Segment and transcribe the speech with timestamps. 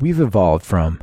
[0.00, 1.02] We've evolved from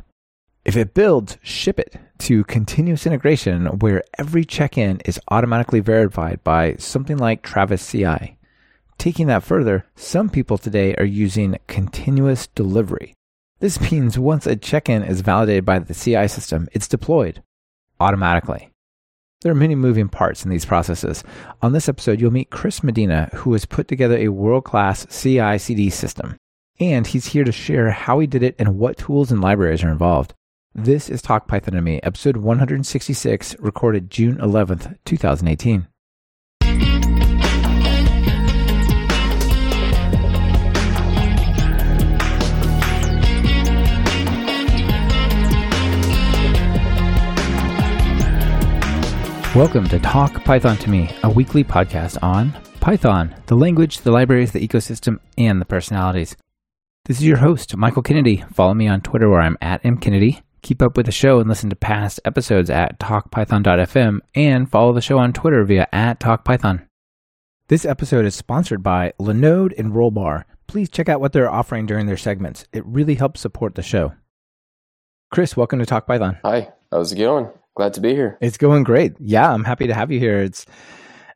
[0.64, 6.42] if it builds, ship it to continuous integration where every check in is automatically verified
[6.42, 8.36] by something like Travis CI.
[8.98, 13.14] Taking that further, some people today are using continuous delivery.
[13.60, 17.42] This means once a check in is validated by the CI system, it's deployed
[18.00, 18.68] automatically.
[19.42, 21.22] There are many moving parts in these processes.
[21.62, 25.56] On this episode, you'll meet Cris Medina, who has put together a world class CI
[25.58, 26.36] CD system.
[26.80, 29.90] And he's here to share how he did it and what tools and libraries are
[29.90, 30.32] involved.
[30.76, 35.88] This is Talk Python to Me, episode 166, recorded June 11th, 2018.
[49.56, 54.52] Welcome to Talk Python to Me, a weekly podcast on Python, the language, the libraries,
[54.52, 56.36] the ecosystem, and the personalities.
[57.08, 58.44] This is your host, Michael Kennedy.
[58.52, 60.42] Follow me on Twitter where I'm at mkennedy.
[60.60, 65.00] Keep up with the show and listen to past episodes at talkpython.fm and follow the
[65.00, 66.86] show on Twitter via at talkpython.
[67.68, 70.44] This episode is sponsored by Linode and Rollbar.
[70.66, 72.66] Please check out what they're offering during their segments.
[72.74, 74.12] It really helps support the show.
[75.30, 76.36] Cris, welcome to Talk Python.
[76.44, 77.48] Hi, how's it going?
[77.74, 78.36] Glad to be here.
[78.42, 79.14] It's going great.
[79.18, 80.42] Yeah, I'm happy to have you here.
[80.42, 80.66] It's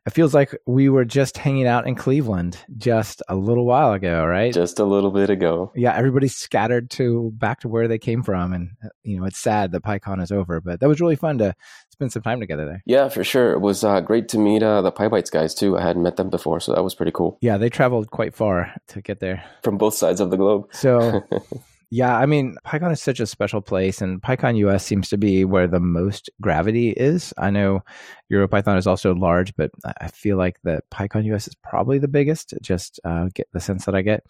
[0.05, 4.25] it feels like we were just hanging out in Cleveland just a little while ago,
[4.25, 4.53] right?
[4.53, 5.71] Just a little bit ago.
[5.75, 8.71] Yeah, everybody's scattered to back to where they came from, and
[9.03, 11.55] you know it's sad that PyCon is over, but that was really fun to
[11.89, 12.83] spend some time together there.
[12.85, 13.53] Yeah, for sure.
[13.53, 15.77] It was uh, great to meet uh, the PyBites guys too.
[15.77, 17.37] I hadn't met them before, so that was pretty cool.
[17.41, 20.67] Yeah, they traveled quite far to get there from both sides of the globe.
[20.73, 21.23] So
[21.95, 25.45] Yeah, I mean, PyCon is such a special place, and PyCon US seems to be
[25.45, 27.35] where the most gravity is.
[27.37, 27.83] I know
[28.31, 29.69] EuroPython is also large, but
[30.01, 32.55] I feel like that PyCon US is probably the biggest.
[32.63, 34.25] Just uh, get the sense that I get.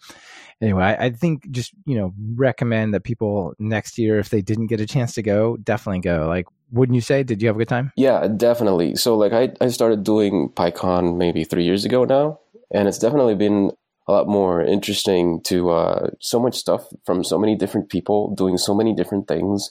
[0.60, 4.66] Anyway, I, I, think just you know recommend that people next year, if they didn't
[4.66, 6.26] get a chance to go, definitely go.
[6.28, 7.22] Like, wouldn't you say?
[7.22, 7.92] Did you have a good time?
[7.96, 8.96] Yeah, definitely.
[8.96, 12.40] So, like, I I started doing PyCon maybe three years ago now,
[12.74, 13.70] and it's definitely been
[14.06, 18.58] a lot more interesting to uh, so much stuff from so many different people doing
[18.58, 19.70] so many different things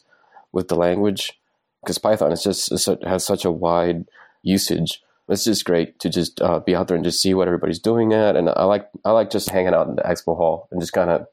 [0.52, 1.40] with the language
[1.82, 2.72] because Python is just
[3.04, 4.06] has such a wide
[4.42, 5.02] usage.
[5.30, 8.14] It's just great to just uh, be out there and just see what everybody's doing
[8.14, 8.36] at.
[8.36, 11.10] And I like I like just hanging out in the expo hall and just kind
[11.10, 11.28] of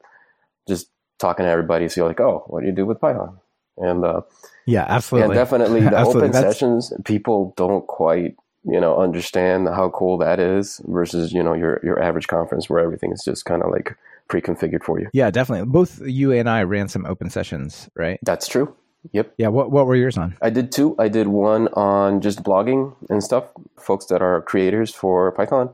[0.67, 0.89] just
[1.19, 1.89] talking to everybody.
[1.89, 3.37] So you're like, oh, what do you do with Python?
[3.77, 4.21] And uh,
[4.65, 5.81] yeah, absolutely, and definitely.
[5.81, 6.29] The absolutely.
[6.29, 6.55] open That's...
[6.55, 11.79] sessions, people don't quite you know understand how cool that is versus you know your
[11.83, 15.09] your average conference where everything is just kind of like pre-configured for you.
[15.13, 15.65] Yeah definitely.
[15.65, 18.19] Both you and i ran some open sessions right?
[18.23, 18.75] That's true.
[19.13, 19.33] Yep.
[19.37, 20.37] Yeah what, what were yours on?
[20.41, 20.95] I did two.
[20.99, 23.45] I did one on just blogging and stuff
[23.79, 25.73] folks that are creators for python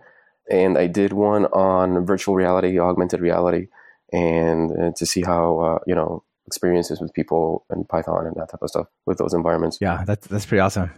[0.49, 3.67] and i did one on virtual reality augmented reality
[4.13, 8.49] and, and to see how uh, you know experiences with people and python and that
[8.49, 9.77] type of stuff with those environments.
[9.81, 10.89] Yeah that's that's pretty awesome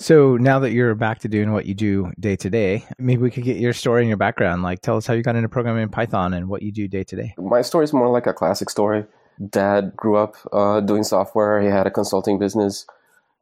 [0.00, 3.30] so now that you're back to doing what you do day to day, maybe we
[3.30, 4.62] could get your story and your background.
[4.62, 7.04] Like, tell us how you got into programming in Python and what you do day
[7.04, 7.34] to day.
[7.36, 9.04] My story is more like a classic story.
[9.50, 11.60] Dad grew up uh, doing software.
[11.60, 12.86] He had a consulting business.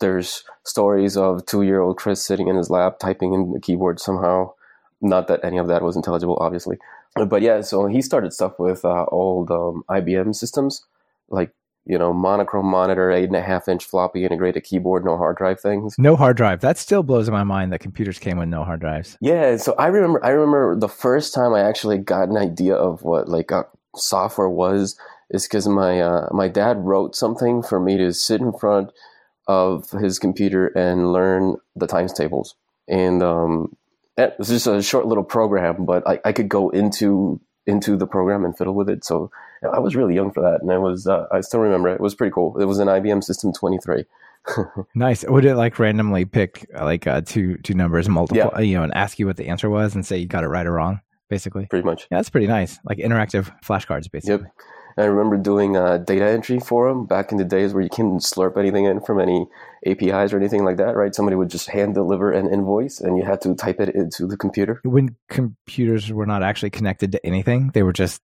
[0.00, 4.52] There's stories of two-year-old Cris sitting in his lab typing in the keyboard somehow.
[5.00, 6.78] Not that any of that was intelligible, obviously.
[7.14, 10.84] But yeah, so he started stuff with uh, old um, IBM systems,
[11.30, 11.52] like
[11.88, 15.59] you know, monochrome monitor, eight and a half inch floppy integrated keyboard, no hard drive
[15.59, 15.94] things.
[15.99, 16.60] No hard drive.
[16.60, 19.16] That still blows my mind that computers came with no hard drives.
[19.22, 19.56] Yeah.
[19.56, 23.28] So I remember, I remember the first time I actually got an idea of what
[23.28, 23.65] like uh,
[23.97, 24.99] software was
[25.31, 28.93] is because my, uh, my dad wrote something for me to sit in front
[29.47, 32.55] of his computer and learn the times tables.
[32.87, 33.75] And, um,
[34.19, 38.06] it was just a short little program, but I, I could go into into the
[38.06, 39.05] program and fiddle with it.
[39.05, 39.31] So
[39.62, 41.97] I was really young for that, and I was uh, I still remember it.
[41.97, 42.59] It was pretty cool.
[42.59, 44.05] It was an IBM System 23.
[44.95, 45.25] nice.
[45.25, 48.61] Would it like randomly pick like uh, two two numbers, multiple, yeah.
[48.61, 50.67] you know, and ask you what the answer was, and say you got it right
[50.67, 51.67] or wrong, basically?
[51.67, 52.09] Pretty much.
[52.11, 52.79] Yeah, that's pretty nice.
[52.84, 54.47] Like interactive flashcards, basically.
[54.47, 54.53] Yep.
[54.97, 58.21] I remember doing uh, data entry for them back in the days where you couldn't
[58.21, 59.47] slurp anything in from any
[59.86, 61.14] APIs or anything like that, right?
[61.14, 64.36] Somebody would just hand deliver an invoice and you had to type it into the
[64.36, 64.80] computer.
[64.84, 68.22] When computers were not actually connected to anything, they were just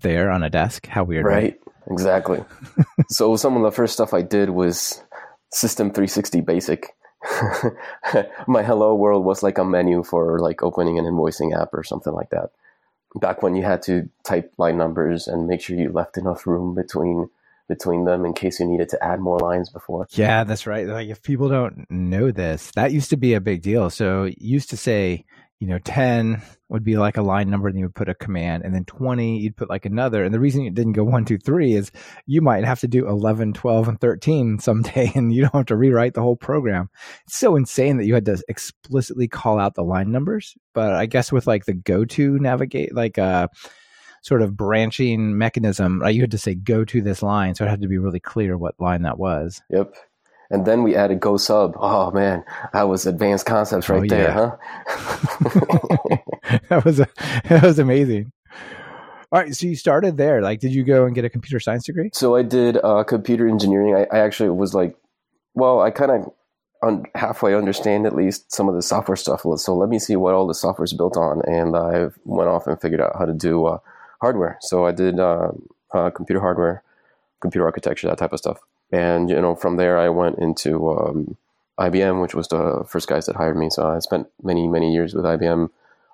[0.00, 0.86] there on a desk.
[0.86, 1.24] How weird.
[1.24, 1.34] Right.
[1.34, 1.60] right?
[1.90, 2.44] Exactly.
[3.08, 5.02] so some of the first stuff I did was
[5.52, 6.88] System 360 Basic.
[8.46, 12.12] My Hello World was like a menu for like opening an invoicing app or something
[12.12, 12.50] like that
[13.20, 16.74] back when you had to type line numbers and make sure you left enough room
[16.74, 17.28] between
[17.68, 20.06] between them in case you needed to add more lines before.
[20.10, 20.86] Yeah, that's right.
[20.86, 23.90] Like if people don't know this, that used to be a big deal.
[23.90, 25.24] So used to say
[25.58, 28.62] you know, 10 would be like a line number, and you would put a command,
[28.64, 30.22] and then 20, you'd put like another.
[30.22, 31.90] And the reason it didn't go one, two, three is
[32.26, 35.76] you might have to do 11, 12, and 13 someday, and you don't have to
[35.76, 36.90] rewrite the whole program.
[37.26, 40.54] It's so insane that you had to explicitly call out the line numbers.
[40.74, 43.48] But I guess with like the go to navigate, like, uh,
[44.26, 47.80] sort of branching mechanism, you had to say go to this line, so it had
[47.80, 49.62] to be really clear what line that was.
[49.70, 49.94] Yep.
[50.50, 51.74] And then we added Go Sub.
[51.76, 54.56] Oh man, that was advanced concepts right oh, there, huh?
[56.68, 57.08] that was a,
[57.48, 58.32] that was amazing.
[59.32, 60.40] All right, so you started there.
[60.40, 62.10] Like, did you go and get a computer science degree?
[62.12, 63.94] So I did uh, computer engineering.
[63.94, 64.96] I, I, actually was like,
[65.54, 66.32] well, I kind of
[66.82, 69.42] un- halfway understand at least some of the software stuff.
[69.56, 72.68] So let me see what all the software is built on, and I went off
[72.68, 73.78] and figured out how to do uh,
[74.20, 74.58] hardware.
[74.60, 75.52] So I did uh,
[75.92, 76.82] uh computer hardware,
[77.40, 78.60] computer architecture, that type of stuff.
[78.92, 81.36] And you know, from there, I went into um,
[81.78, 83.68] IBM, which was the first guys that hired me.
[83.70, 85.68] So I spent many, many years with IBM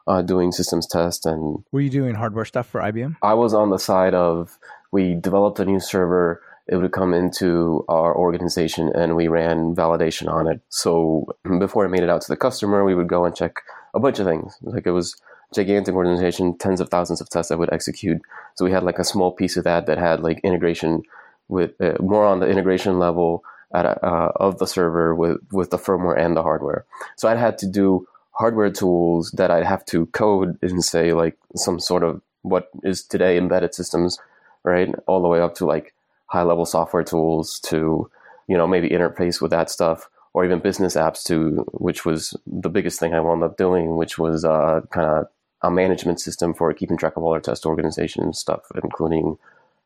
[0.06, 1.26] uh, doing systems tests.
[1.26, 3.16] And were you doing hardware stuff for IBM?
[3.22, 4.58] I was on the side of
[4.90, 6.43] we developed a new server.
[6.69, 10.60] It would come into our organization, and we ran validation on it.
[10.69, 11.26] So
[11.58, 13.62] before it made it out to the customer, we would go and check
[13.94, 14.56] a bunch of things.
[14.62, 15.16] Like it was
[15.54, 18.20] gigantic organization, tens of thousands of tests that would execute.
[18.54, 21.02] So we had like a small piece of that that had like integration
[21.49, 23.44] with uh, more on the integration level
[23.75, 26.84] at, uh, of the server with, with the firmware and the hardware.
[27.16, 31.37] So I'd had to do hardware tools that I'd have to code in, say, like
[31.54, 34.19] some sort of what is today embedded systems,
[34.64, 34.93] right?
[35.06, 35.94] All the way up to like
[36.26, 38.10] high level software tools to,
[38.49, 42.70] you know, maybe interface with that stuff or even business apps to, which was the
[42.70, 45.26] biggest thing I wound up doing, which was uh, kind of
[45.62, 49.38] a management system for keeping track of all our test organization stuff, including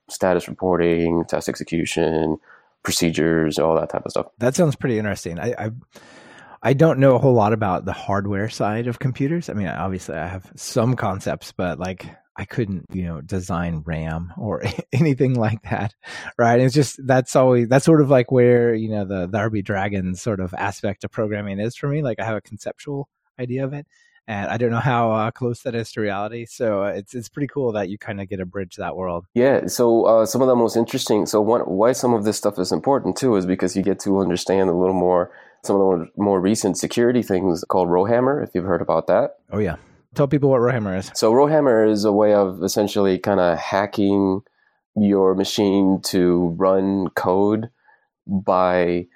[0.08, 2.38] status reporting, test execution,
[2.82, 4.26] procedures, all that type of stuff.
[4.38, 5.38] That sounds pretty interesting.
[5.38, 5.70] I, I,
[6.62, 9.48] I don't know a whole lot about the hardware side of computers.
[9.48, 12.06] I mean, obviously, I have some concepts, but like
[12.36, 14.62] I couldn't, you know, design RAM or
[14.92, 15.94] anything like that,
[16.38, 16.60] right?
[16.60, 20.14] It's just that's always that's sort of like where you know the the RB Dragon
[20.14, 22.02] sort of aspect of programming is for me.
[22.02, 23.08] Like I have a conceptual
[23.38, 23.86] idea of it,
[24.28, 26.46] and I don't know how uh, close that is to reality.
[26.46, 29.26] So uh, it's it's pretty cool that you kind of get a bridge that world.
[29.34, 29.66] Yeah.
[29.66, 31.26] So uh, some of the most interesting.
[31.26, 34.18] So one, why some of this stuff is important too is because you get to
[34.18, 35.30] understand a little more
[35.64, 38.42] some of the more, more recent security things called Rowhammer.
[38.42, 39.36] If you've heard about that.
[39.50, 39.76] Oh yeah.
[40.14, 41.10] Tell people what Rowhammer is.
[41.14, 44.42] So Rowhammer is a way of essentially kind of hacking
[44.96, 47.68] your machine to run code
[48.26, 49.06] by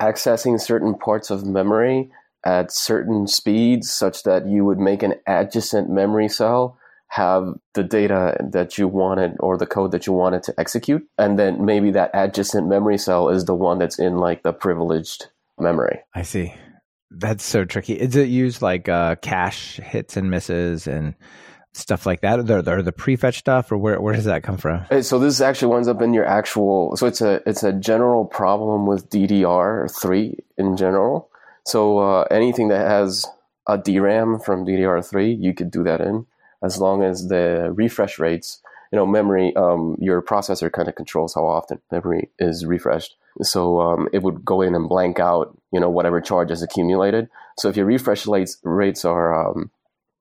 [0.00, 2.10] accessing certain parts of memory
[2.46, 6.78] at certain speeds such that you would make an adjacent memory cell
[7.08, 11.04] have the data that you wanted or the code that you wanted to execute.
[11.18, 15.26] And then maybe that adjacent memory cell is the one that's in like the privileged
[15.58, 15.98] memory.
[16.14, 16.54] I see.
[17.10, 17.94] That's so tricky.
[17.94, 21.16] Is it used like uh, cache hits and misses and
[21.72, 22.38] stuff like that?
[22.38, 24.84] Or the, the prefetch stuff, or where where does that come from?
[25.02, 26.96] So this actually winds up in your actual.
[26.96, 31.30] So it's a it's a general problem with DDR three in general.
[31.66, 33.26] So uh, anything that has
[33.66, 36.24] a DRAM from DDR3, you could do that in,
[36.62, 41.34] as long as the refresh rates, you know, memory, um, your processor kind of controls
[41.34, 43.16] how often memory is refreshed.
[43.42, 47.28] So um, it would go in and blank out, you know, whatever charge is accumulated.
[47.58, 49.72] So if your refresh rates rates are, um,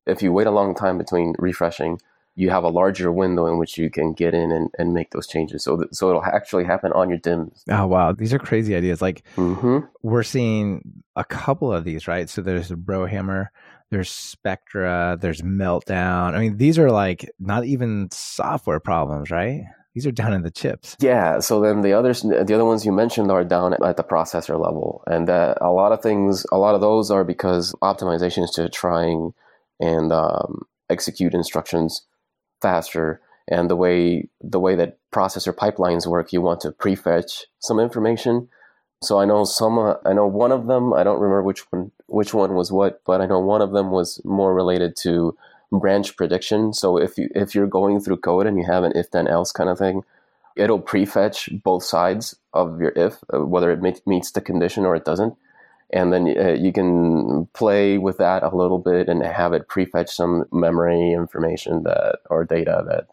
[0.07, 2.01] if you wait a long time between refreshing,
[2.35, 5.25] you have a larger window in which you can get in and, and make those
[5.25, 5.63] changes.
[5.63, 7.63] So th- so it'll actually happen on your DIMMs.
[7.69, 9.01] Oh wow, these are crazy ideas.
[9.01, 9.79] Like mm-hmm.
[10.03, 12.29] we're seeing a couple of these, right?
[12.29, 13.51] So there's Rowhammer,
[13.89, 16.35] there's Spectre, there's Meltdown.
[16.35, 19.63] I mean, these are like not even software problems, right?
[19.93, 20.97] These are down in the chips.
[20.99, 21.39] Yeah.
[21.39, 25.03] So then the others, the other ones you mentioned are down at the processor level,
[25.07, 29.33] and uh, a lot of things, a lot of those are because optimizations to trying
[29.79, 32.01] and um, execute instructions
[32.61, 37.79] faster and the way the way that processor pipelines work you want to prefetch some
[37.79, 38.49] information.
[39.03, 41.91] So i know some uh, i know one of them i don't remember which one
[42.07, 45.37] which one was what but i know one of them was more related to
[45.71, 46.73] branch prediction.
[46.73, 49.51] So if you if you're going through code and you have an if then else
[49.51, 50.03] kind of thing
[50.55, 55.05] it'll prefetch both sides of your if uh, whether it meets the condition or it
[55.05, 55.35] doesn't
[55.91, 60.09] and then uh, you can play with that a little bit and have it prefetch
[60.09, 63.07] some memory information that or data that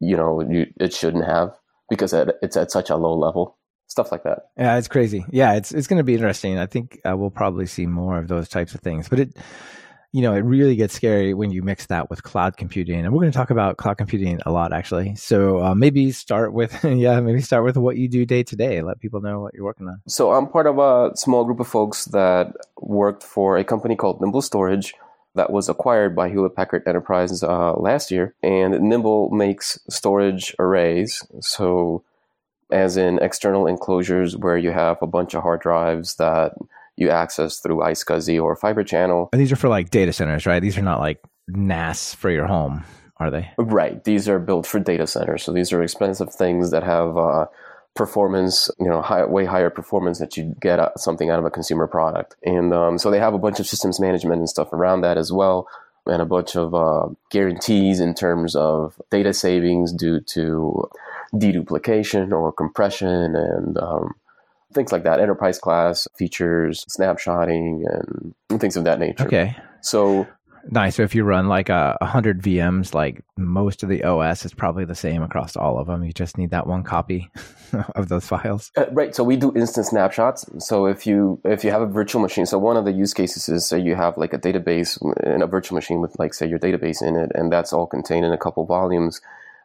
[0.00, 1.54] you know you, it shouldn't have
[1.88, 3.56] because it's at such a low level
[3.88, 4.50] stuff like that.
[4.56, 5.24] Yeah it's crazy.
[5.30, 6.58] Yeah it's it's going to be interesting.
[6.58, 9.08] I think uh, we'll probably see more of those types of things.
[9.08, 9.36] But it
[10.12, 13.04] you know, it really gets scary when you mix that with cloud computing.
[13.04, 15.14] And we're going to talk about cloud computing a lot, actually.
[15.16, 18.82] So uh, maybe start with, yeah, maybe start with what you do day to day.
[18.82, 20.00] Let people know what you're working on.
[20.08, 24.20] So I'm part of a small group of folks that worked for a company called
[24.20, 24.94] Nimble Storage.
[25.34, 28.34] that was acquired by Hewlett Packard Enterprise uh, last year.
[28.42, 31.22] And Nimble makes storage arrays.
[31.40, 32.04] So,
[32.72, 36.52] as in external enclosures where you have a bunch of hard drives that
[36.96, 39.28] you access through iSCSI or Fibre Channel.
[39.32, 40.60] And these are for like data centers, right?
[40.60, 42.84] These are not like NAS for your home,
[43.18, 43.50] are they?
[43.58, 44.02] Right.
[44.04, 45.42] These are built for data centers.
[45.42, 47.46] So these are expensive things that have uh,
[47.94, 51.86] performance, you know, high, way higher performance that you get something out of a consumer
[51.86, 52.36] product.
[52.44, 55.32] And um, so they have a bunch of systems management and stuff around that as
[55.32, 55.66] well,
[56.06, 60.88] and a bunch of uh, guarantees in terms of data savings due to
[61.34, 64.14] deduplication or compression and um,
[64.72, 65.20] things like that.
[65.20, 67.82] Enterprise class features, snapshotting,
[68.50, 69.26] and things of that nature.
[69.26, 69.56] Okay.
[69.80, 70.26] So
[70.68, 70.96] Nice.
[70.96, 74.84] So if you run like a hundred VMs, like most of the OS is probably
[74.84, 76.02] the same across all of them.
[76.02, 77.30] You just need that one copy
[77.94, 78.72] of those files.
[78.76, 79.14] Uh, right.
[79.14, 80.44] So we do instant snapshots.
[80.58, 83.48] So if you if you have a virtual machine, so one of the use cases
[83.48, 86.58] is say you have like a database in a virtual machine with like say your
[86.58, 89.20] database in it, and that's all contained in a couple volumes,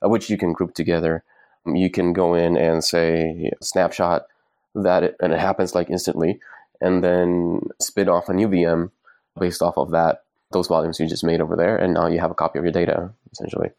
[0.05, 1.23] uh, which you can group together.
[1.65, 4.23] You can go in and say snapshot
[4.75, 6.39] that, it, and it happens like instantly,
[6.79, 8.91] and then spin off a new VM
[9.39, 12.31] based off of that those volumes you just made over there, and now you have
[12.31, 13.69] a copy of your data essentially.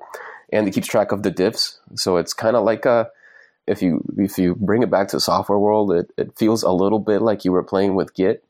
[0.52, 3.10] And it keeps track of the diffs, so it's kind of like a
[3.66, 6.72] if you if you bring it back to the software world, it, it feels a
[6.72, 8.44] little bit like you were playing with Git,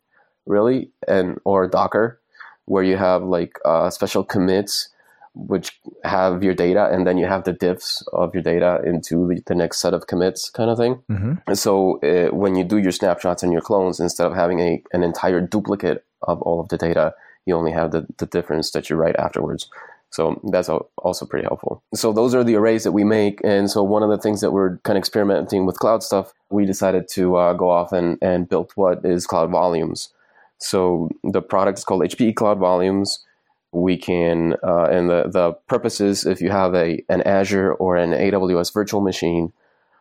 [0.47, 2.21] really, and or Docker,
[2.65, 4.89] where you have like uh, special commits
[5.35, 9.43] which have your data, and then you have the diffs of your data into the,
[9.47, 11.03] the next set of commits, kind of thing.
[11.11, 11.35] Mm-hmm.
[11.47, 14.83] And so uh, when you do your snapshots and your clones, instead of having a
[14.93, 17.15] an entire duplicate of all of the data,
[17.47, 19.69] you only have the, the difference that you write afterwards.
[20.11, 21.83] So that's also pretty helpful.
[21.95, 23.41] So those are the arrays that we make.
[23.43, 26.67] And so one of the things that we're kind of experimenting with cloud stuff, we
[26.67, 30.13] decided to uh, go off and, and build what is Cloud Volumes.
[30.59, 33.25] So the product is called HPE Cloud Volumes.
[33.73, 37.97] We can, uh, and the, the purpose is if you have a, an Azure or
[37.97, 39.53] an AWS virtual machine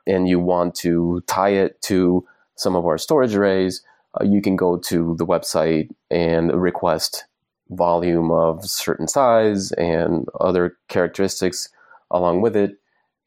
[0.05, 2.25] and you want to tie it to
[2.55, 3.81] some of our storage arrays,
[4.19, 7.25] uh, you can go to the website and request
[7.69, 11.69] volume of certain size and other characteristics
[12.11, 12.77] along with it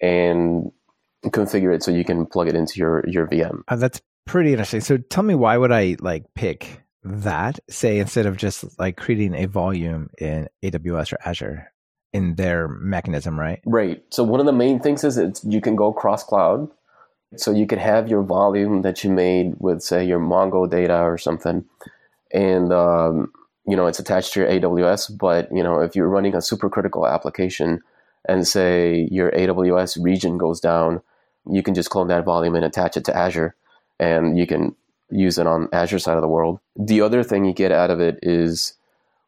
[0.01, 0.71] and
[1.27, 3.63] configure it so you can plug it into your your VM.
[3.69, 4.81] Uh, that's pretty interesting.
[4.81, 9.35] So tell me why would I like pick that say instead of just like creating
[9.35, 11.73] a volume in AWS or Azure
[12.13, 13.61] in their mechanism, right?
[13.67, 14.03] Right.
[14.11, 16.69] So one of the main things is that you can go cross cloud.
[17.37, 21.19] So you could have your volume that you made with say your Mongo data or
[21.19, 21.65] something
[22.35, 23.33] and um,
[23.67, 27.11] you know it's attached to your AWS, but you know if you're running a supercritical
[27.11, 27.81] application
[28.29, 31.01] and say your AWS region goes down,
[31.51, 33.55] you can just clone that volume and attach it to Azure,
[33.99, 34.75] and you can
[35.15, 36.61] use it on Azure side of the world.
[36.77, 38.75] The other thing you get out of it is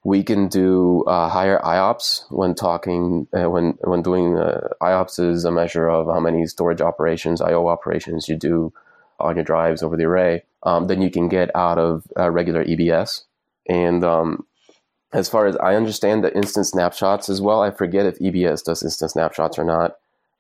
[0.04, 5.44] we can do uh, higher IOPS when talking uh, when when doing uh, IOPS is
[5.44, 8.72] a measure of how many storage operations, I/O operations you do
[9.18, 10.44] on your drives over the array.
[10.62, 13.22] Um, than you can get out of uh, regular EBS.
[13.68, 14.46] And um,
[15.12, 18.82] as far as I understand the instant snapshots as well, I forget if EBS does
[18.82, 19.96] instant snapshots or not.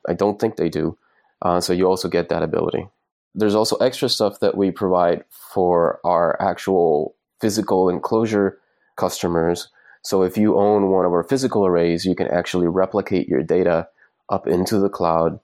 [0.08, 0.98] I don't think they do.
[1.40, 2.88] Uh, so you also get that ability.
[3.36, 8.58] There's also extra stuff that we provide for our actual physical enclosure
[8.96, 9.68] customers.
[10.02, 13.88] So if you own one of our physical arrays, you can actually replicate your data
[14.30, 15.38] up into the cloud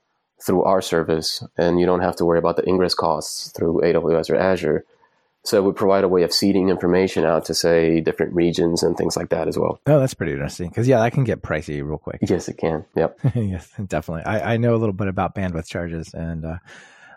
[0.44, 4.30] through our service, and you don't have to worry about the ingress costs through AWS
[4.30, 4.84] or Azure.
[5.44, 8.96] So it would provide a way of seeding information out to say different regions and
[8.96, 9.80] things like that as well.
[9.86, 10.68] Oh, that's pretty interesting.
[10.68, 12.18] Because yeah, that can get pricey real quick.
[12.22, 12.84] Yes, it can.
[12.94, 13.18] Yep.
[13.34, 14.24] yes, definitely.
[14.24, 16.56] I, I know a little bit about bandwidth charges and uh,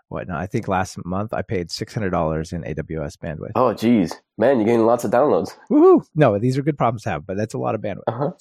[0.10, 0.40] whatnot.
[0.40, 3.52] I think last month I paid six hundred dollars in AWS bandwidth.
[3.56, 5.52] Oh, geez, man, you're getting lots of downloads.
[5.70, 6.06] Woohoo!
[6.16, 8.04] No, these are good problems to have, but that's a lot of bandwidth.
[8.08, 8.32] Uh-huh.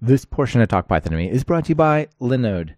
[0.00, 2.74] This portion of Talk Python to Me is brought to you by Linode.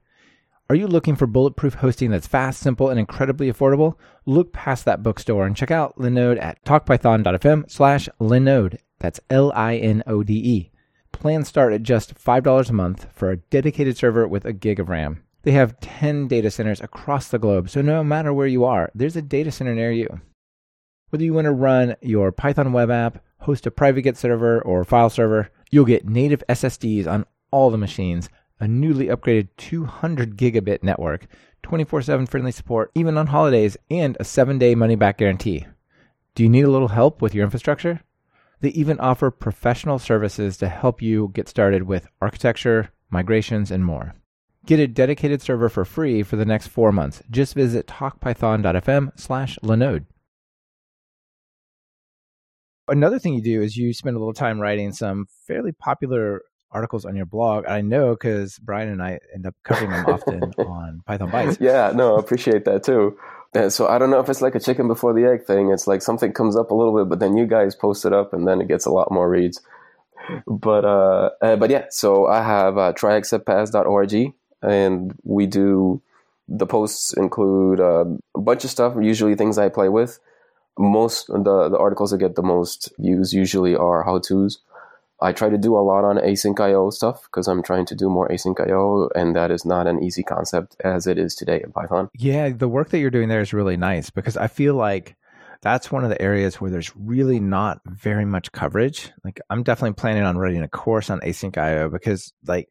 [0.71, 3.95] Are you looking for bulletproof hosting that's fast, simple, and incredibly affordable?
[4.27, 8.79] Look past that bookstore and check out Linode at talkpython.fm slash Linode.
[8.99, 10.71] That's L-I-N-O-D-E.
[11.11, 14.89] Plans start at just $5 a month for a dedicated server with a gig of
[14.89, 15.25] RAM.
[15.49, 19.17] They have 10 data centers across the globe, so no matter where you are, there's
[19.17, 20.21] a data center near you.
[21.09, 24.85] Whether you want to run your Python web app, host a private Git server, or
[24.85, 28.29] file server, you'll get native SSDs on all the machines
[28.61, 31.27] a newly upgraded 200 gigabit network,
[31.63, 35.67] 24 7 friendly support, even on holidays, and a 7 day money back guarantee.
[36.35, 38.03] Do you need a little help with your infrastructure?
[38.61, 44.15] They even offer professional services to help you get started with architecture, migrations, and more.
[44.69, 47.23] Get a dedicated server for free for the next four months.
[47.31, 50.05] Just visit talkpython.fm slash Linode.
[52.87, 57.07] Another thing you do is you spend a little time writing some fairly popular articles
[57.07, 57.65] on your blog.
[57.67, 61.57] I know because Brian and I end up covering them often on Python Bytes.
[61.61, 63.17] Yeah, no, I appreciate that too.
[63.55, 65.71] And so I don't know if it's like a chicken before the egg thing.
[65.71, 68.35] It's like something comes up a little bit, but then you guys post it up,
[68.35, 69.63] and then it gets a lot more reads.
[70.47, 76.03] But uh, uh but yeah, so I have uh, tryacceptpass.org, and we do
[76.49, 78.95] the posts include uh, a bunch of stuff.
[79.01, 80.19] Usually things I play with.
[80.79, 84.59] Most the the articles that get the most views usually are how tos.
[85.21, 88.09] I try to do a lot on async IO stuff because I'm trying to do
[88.09, 91.73] more async IO, and that is not an easy concept as it is today in
[91.73, 92.09] Python.
[92.15, 95.17] Yeah, the work that you're doing there is really nice because I feel like
[95.61, 99.11] that's one of the areas where there's really not very much coverage.
[99.25, 102.69] Like I'm definitely planning on writing a course on async IO because like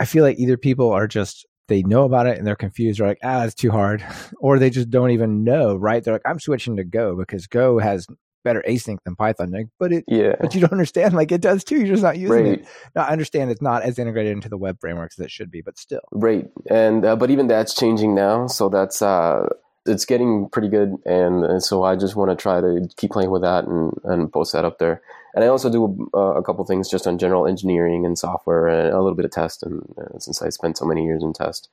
[0.00, 3.06] I feel like either people are just they know about it and they're confused, or
[3.06, 4.04] like, ah, it's too hard,
[4.40, 6.02] or they just don't even know, right?
[6.02, 8.06] They're like, I'm switching to Go because Go has
[8.42, 9.50] better async than Python.
[9.50, 11.14] Like, but it, yeah, but you don't understand.
[11.14, 11.76] Like, it does too.
[11.76, 12.60] You're just not using right.
[12.60, 12.66] it.
[12.94, 15.62] Now, I understand it's not as integrated into the web frameworks as it should be,
[15.62, 16.48] but still, right.
[16.68, 18.46] And uh, but even that's changing now.
[18.46, 19.46] So that's uh,
[19.86, 23.30] it's getting pretty good, and, and so I just want to try to keep playing
[23.30, 25.02] with that and and post that up there.
[25.34, 28.92] And I also do uh, a couple things just on general engineering and software and
[28.92, 29.62] a little bit of test.
[29.62, 31.68] And uh, since I spent so many years in test,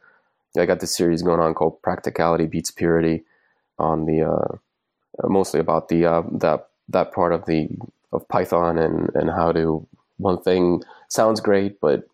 [0.57, 3.23] I got this series going on called Practicality Beats Purity
[3.79, 4.57] on the uh,
[5.27, 7.69] mostly about the uh, that that part of the
[8.13, 9.87] of Python and and how to
[10.17, 12.07] one thing sounds great, but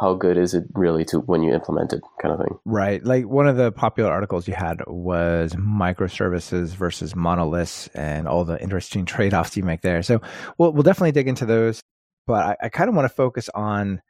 [0.00, 2.58] how good is it really to when you implement it kind of thing?
[2.64, 3.04] Right.
[3.04, 8.60] Like one of the popular articles you had was microservices versus monoliths and all the
[8.62, 10.02] interesting trade-offs you make there.
[10.02, 10.20] So
[10.58, 11.82] we'll, we'll definitely dig into those
[12.30, 14.00] but i, I kind of want to focus on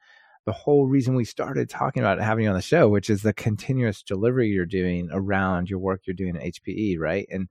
[0.44, 3.32] the whole reason we started talking about having you on the show which is the
[3.32, 7.26] continuous delivery you're doing around your work you're doing at hpe right?
[7.30, 7.48] And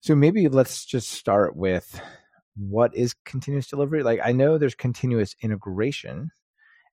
[0.00, 2.00] so maybe let's just start with
[2.56, 4.02] what is continuous delivery?
[4.02, 6.30] Like I know there's continuous integration,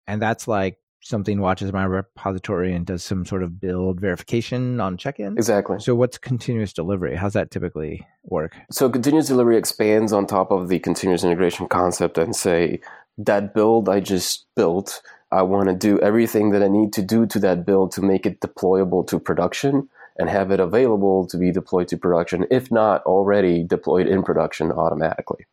[0.07, 4.95] and that's like something watches my repository and does some sort of build verification on
[4.95, 5.38] check-in.
[5.38, 5.79] Exactly.
[5.79, 7.15] So what's continuous delivery?
[7.15, 8.55] How's that typically work?
[8.71, 12.80] So continuous delivery expands on top of the continuous integration concept and say
[13.17, 15.01] that build I just built,
[15.32, 18.25] I want to do everything that I need to do to that build to make
[18.25, 23.04] it deployable to production and have it available to be deployed to production, if not
[23.04, 25.45] already deployed in production automatically.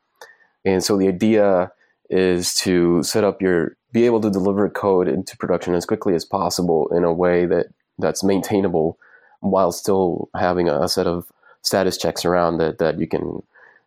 [0.65, 1.73] And so the idea
[2.11, 6.25] is to set up your, be able to deliver code into production as quickly as
[6.25, 7.67] possible in a way that
[7.99, 8.99] that's maintainable
[9.41, 11.31] while still having a, set of
[11.63, 13.43] status checks around that, that you can,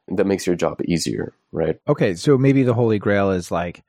[0.07, 1.79] that makes your job easier, right?
[1.87, 2.15] Okay.
[2.15, 3.83] So maybe the holy grail is like,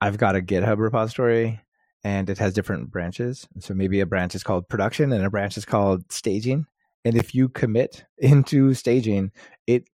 [0.00, 1.60] I've got a GitHub repository
[2.04, 3.46] and it has different branches.
[3.60, 6.66] So maybe a branch is called production and a branch is called staging.
[7.04, 9.32] And if you commit into staging,
[9.66, 9.88] it,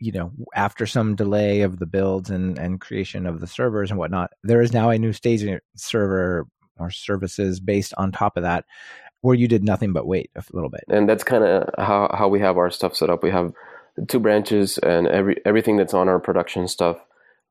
[0.00, 3.98] you know, after some delay of the builds and, and creation of the servers and
[3.98, 6.46] whatnot, there is now a new staging server
[6.78, 8.64] or services based on top of that
[9.20, 10.84] where you did nothing but wait a little bit.
[10.88, 13.22] And that's kind of how, how we have our stuff set up.
[13.22, 13.52] We have
[14.06, 16.98] two branches and every everything that's on our production stuff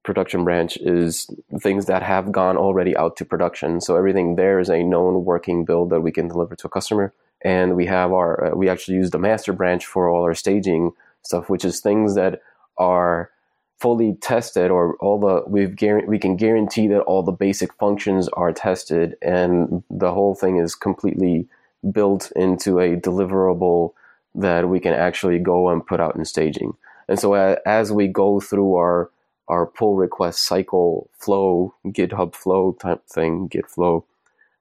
[0.07, 1.29] production branch is
[1.59, 3.81] things that have gone already out to production.
[3.81, 7.13] So everything there is a known working build that we can deliver to a customer.
[7.41, 10.93] And we have our, uh, we actually use the master branch for all our staging
[11.27, 12.41] stuff, which is things that
[12.77, 13.29] are
[13.79, 15.75] fully tested or all the, we've
[16.07, 20.73] we can guarantee that all the basic functions are tested and the whole thing is
[20.73, 21.47] completely
[21.91, 23.93] built into a deliverable
[24.33, 26.73] that we can actually go and put out in staging.
[27.07, 27.33] And so
[27.65, 29.11] as we go through our
[29.47, 34.03] our pull request cycle flow, GitHub flow type thing, Git flow,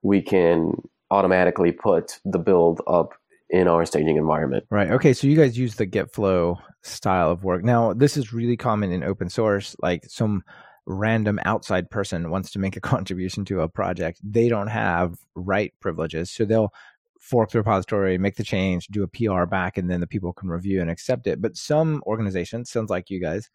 [0.02, 3.14] we can automatically put the build up
[3.50, 4.64] in our staging environment.
[4.70, 4.90] Right.
[4.90, 5.12] Okay.
[5.12, 7.64] So you guys use the Git flow style of work.
[7.64, 9.76] Now, this is really common in open source.
[9.80, 10.42] Like some
[10.86, 15.74] random outside person wants to make a contribution to a project, they don't have write
[15.80, 16.30] privileges.
[16.30, 16.72] So they'll
[17.20, 20.48] fork the repository, make the change, do a PR back, and then the people can
[20.48, 21.42] review and accept it.
[21.42, 23.50] But some organizations, sounds like you guys,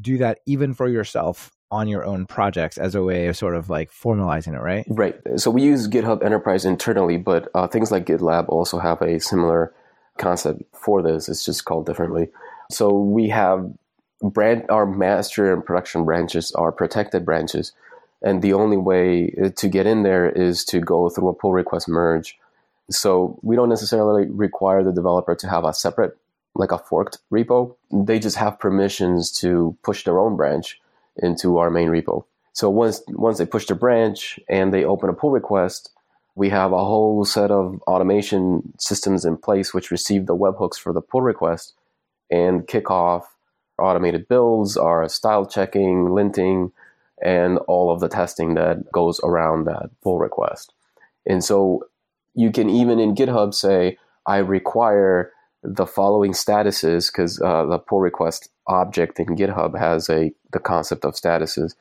[0.00, 3.68] do that even for yourself on your own projects as a way of sort of
[3.68, 4.84] like formalizing it, right?
[4.88, 5.16] Right.
[5.36, 9.72] So we use GitHub Enterprise internally, but uh, things like GitLab also have a similar
[10.18, 11.28] concept for this.
[11.28, 12.28] It's just called differently.
[12.70, 13.72] So we have
[14.22, 17.72] brand our master and production branches are protected branches,
[18.22, 21.88] and the only way to get in there is to go through a pull request
[21.88, 22.38] merge.
[22.90, 26.16] So we don't necessarily require the developer to have a separate
[26.54, 30.80] like a forked repo, they just have permissions to push their own branch
[31.16, 32.24] into our main repo.
[32.52, 35.90] So once once they push the branch and they open a pull request,
[36.34, 40.92] we have a whole set of automation systems in place which receive the webhooks for
[40.92, 41.74] the pull request
[42.30, 43.34] and kick off
[43.78, 46.70] automated builds, our style checking, linting,
[47.22, 50.72] and all of the testing that goes around that pull request.
[51.26, 51.86] And so
[52.34, 55.32] you can even in GitHub say, I require
[55.64, 61.04] the following statuses because uh, the pull request object in GitHub has a the concept
[61.04, 61.74] of statuses.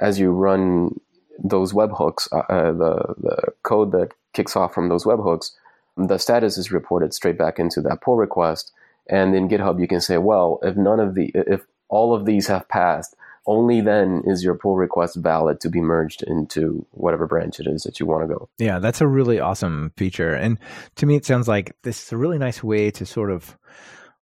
[0.00, 0.98] As you run
[1.42, 5.52] those webhooks, uh, uh, the the code that kicks off from those webhooks,
[5.96, 8.72] the status is reported straight back into that pull request.
[9.08, 12.48] And in GitHub, you can say, well, if none of the if all of these
[12.48, 13.14] have passed,
[13.46, 17.82] only then is your pull request valid to be merged into whatever branch it is
[17.82, 18.48] that you want to go.
[18.58, 20.34] Yeah, that's a really awesome feature.
[20.34, 20.58] And
[20.96, 23.56] to me, it sounds like this is a really nice way to sort of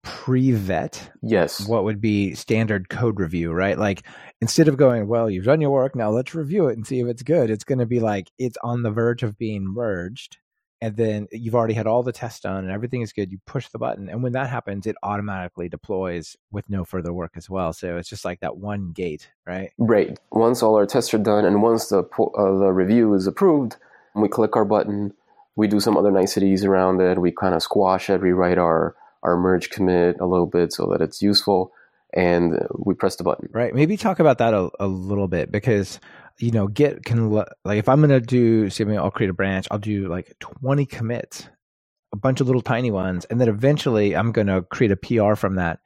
[0.04, 4.06] pre-vet yes what would be standard code review right like
[4.41, 7.08] instead of going well you've done your work now let's review it and see if
[7.08, 10.39] it's good it's going to be like it's on the verge of being merged
[10.84, 13.69] and then you've already had all the tests done and everything is good you push
[13.69, 17.72] the button and when that happens it automatically deploys with no further work as well.
[17.72, 19.72] So it's just like that one gate right?
[19.78, 20.19] Right.
[20.30, 23.78] Once all our tests are done and once the uh, the review is approved
[24.13, 25.13] we click our button
[25.56, 28.93] we do some other niceties around it we kind of squash it rewrite our
[29.24, 31.72] our merge commit a little bit so that it's useful
[32.13, 33.50] and we press the button.
[33.52, 33.74] Right.
[33.74, 36.00] Maybe talk about that a, a little bit because
[36.39, 39.80] you know, Git can like if I'm gonna do say I'll create a branch, I'll
[39.80, 41.48] do like 20 commits,
[42.12, 45.56] a bunch of little tiny ones, and then eventually I'm gonna create a PR from
[45.56, 45.80] that.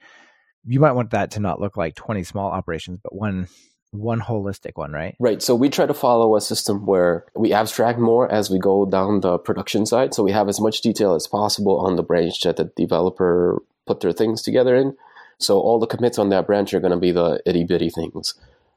[0.66, 3.48] You might want that to not look like 20 small operations, but one
[3.92, 5.16] one holistic one, right?
[5.20, 5.42] Right.
[5.42, 9.22] So we try to follow a system where we abstract more as we go down
[9.22, 10.14] the production side.
[10.14, 14.02] So we have as much detail as possible on the branch that the developer put
[14.02, 14.96] their things together in.
[15.40, 18.34] So all the commits on that branch are going to be the itty bitty things.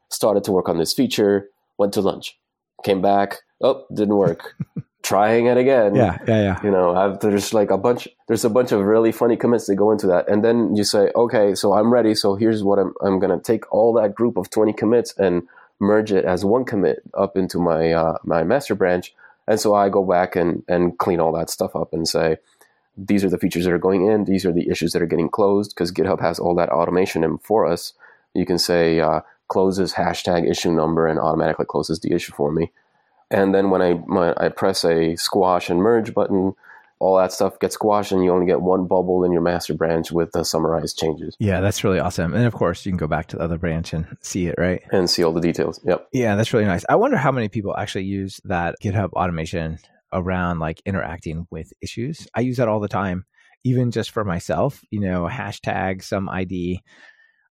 [0.09, 1.49] Started to work on this feature,
[1.81, 2.37] went to lunch,
[2.83, 4.55] came back, oh, didn't work.
[5.03, 5.95] Trying it again.
[5.95, 6.59] Yeah, yeah, yeah.
[6.63, 8.07] You know, I've, there's like a bunch.
[8.27, 11.11] There's a bunch of really funny commits that go into that, and then you say,
[11.15, 12.13] okay, so I'm ready.
[12.13, 12.93] So here's what I'm.
[13.01, 15.47] I'm gonna take all that group of 20 commits and
[15.79, 19.13] merge it as one commit up into my uh, my master branch.
[19.47, 22.37] And so I go back and and clean all that stuff up and say,
[22.95, 24.25] these are the features that are going in.
[24.25, 27.39] These are the issues that are getting closed because GitHub has all that automation in
[27.39, 27.93] for us.
[28.35, 32.71] You can say, uh, closes hashtag issue number and automatically closes the issue for me.
[33.29, 36.53] And then when I when I press a squash and merge button,
[36.99, 40.09] all that stuff gets squashed and you only get one bubble in your master branch
[40.09, 41.35] with the summarized changes.
[41.37, 42.33] Yeah, that's really awesome.
[42.33, 44.81] And of course, you can go back to the other branch and see it, right?
[44.91, 45.81] And see all the details.
[45.83, 46.07] Yep.
[46.13, 46.85] Yeah, that's really nice.
[46.87, 49.79] I wonder how many people actually use that GitHub automation
[50.13, 52.27] around like interacting with issues.
[52.33, 53.25] I use that all the time,
[53.65, 56.83] even just for myself, you know, hashtag some ID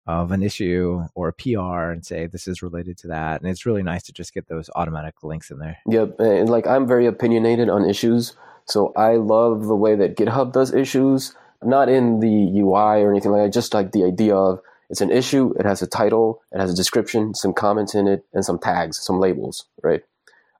[0.06, 3.40] of an issue or a PR and say this is related to that.
[3.40, 5.78] And it's really nice to just get those automatic links in there.
[5.86, 6.18] Yep.
[6.18, 8.36] And like I'm very opinionated on issues.
[8.64, 13.32] So I love the way that GitHub does issues, not in the UI or anything
[13.32, 16.58] like that, just like the idea of it's an issue, it has a title, it
[16.58, 20.02] has a description, some comments in it, and some tags, some labels, right?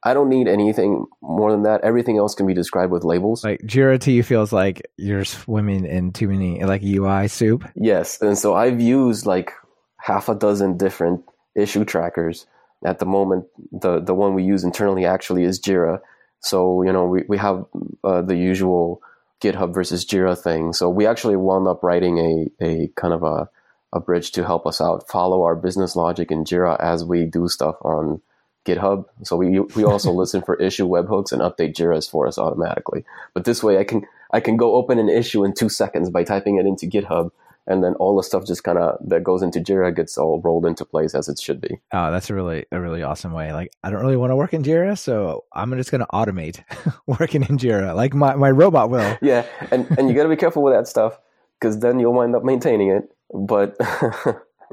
[0.03, 1.83] I don't need anything more than that.
[1.83, 3.45] Everything else can be described with labels.
[3.45, 7.69] Like Jira to you feels like you're swimming in too many like UI soup.
[7.75, 9.53] Yes, and so I've used like
[9.99, 11.23] half a dozen different
[11.55, 12.47] issue trackers.
[12.85, 16.01] At the moment, the the one we use internally actually is Jira.
[16.41, 17.67] So you know we we have
[18.03, 19.03] uh, the usual
[19.43, 20.73] GitHub versus Jira thing.
[20.73, 23.51] So we actually wound up writing a a kind of a
[23.93, 27.49] a bridge to help us out follow our business logic in Jira as we do
[27.49, 28.23] stuff on
[28.67, 29.05] GitHub.
[29.23, 33.05] So we we also listen for issue webhooks and update Jira's for us automatically.
[33.35, 36.25] But this way, I can I can go open an issue in two seconds by
[36.25, 37.31] typing it into GitHub,
[37.67, 40.67] and then all the stuff just kind of that goes into Jira gets all rolled
[40.67, 41.81] into place as it should be.
[41.93, 43.53] Oh, that's a really a really awesome way.
[43.53, 46.63] Like I don't really want to work in Jira, so I'm just going to automate
[47.07, 49.01] working in Jira, like my my robot will.
[49.23, 51.19] Yeah, and and you got to be careful with that stuff
[51.59, 53.11] because then you'll wind up maintaining it.
[53.33, 53.77] But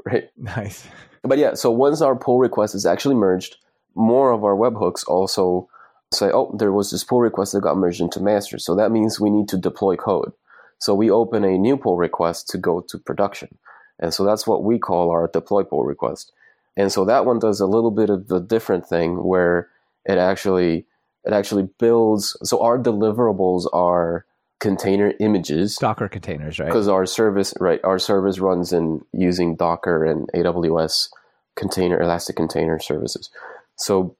[0.04, 0.86] right, nice.
[1.22, 3.56] But yeah, so once our pull request is actually merged
[3.94, 5.68] more of our webhooks also
[6.12, 8.58] say, oh, there was this pull request that got merged into master.
[8.58, 10.32] So that means we need to deploy code.
[10.78, 13.58] So we open a new pull request to go to production.
[13.98, 16.32] And so that's what we call our deploy pull request.
[16.76, 19.68] And so that one does a little bit of the different thing where
[20.04, 20.86] it actually
[21.24, 24.24] it actually builds so our deliverables are
[24.60, 30.04] container images docker containers right because our service right our service runs in using docker
[30.04, 31.10] and aws
[31.54, 33.30] container elastic container services
[33.78, 34.16] so,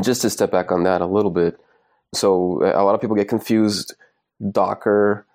[0.00, 1.58] just to step back on that a little bit,
[2.14, 3.94] so a lot of people get confused.
[4.50, 5.26] Docker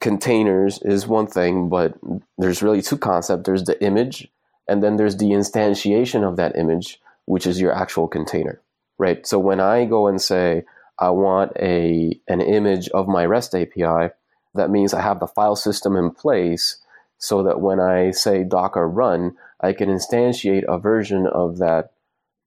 [0.00, 1.94] containers is one thing, but
[2.36, 3.44] there's really two concepts.
[3.44, 4.28] There's the image,
[4.68, 8.60] and then there's the instantiation of that image, which is your actual container,
[8.98, 9.26] right?
[9.26, 10.64] So when I go and say
[10.98, 14.12] I want a an image of my REST API,
[14.54, 16.78] that means I have the file system in place
[17.18, 21.92] so that when I say Docker run, I can instantiate a version of that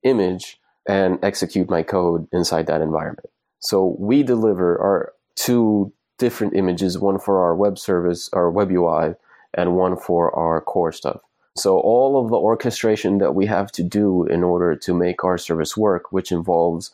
[0.04, 3.30] image and execute my code inside that environment.
[3.60, 9.16] So we deliver our two different images, one for our web service, our web UI,
[9.54, 11.22] and one for our core stuff.
[11.58, 15.38] So all of the orchestration that we have to do in order to make our
[15.38, 16.92] service work, which involves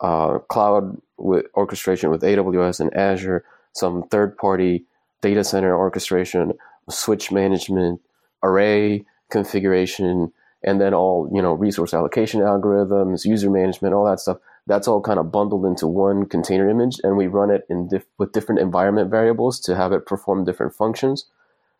[0.00, 4.84] uh, cloud with orchestration with AWS and Azure, some third-party
[5.22, 6.52] data center orchestration,
[6.90, 8.00] switch management,
[8.42, 10.30] array configuration,
[10.64, 14.38] and then all you know resource allocation algorithms, user management, all that stuff.
[14.66, 18.32] That's all kind of bundled into one container image, and we run it in with
[18.32, 21.26] different environment variables to have it perform different functions.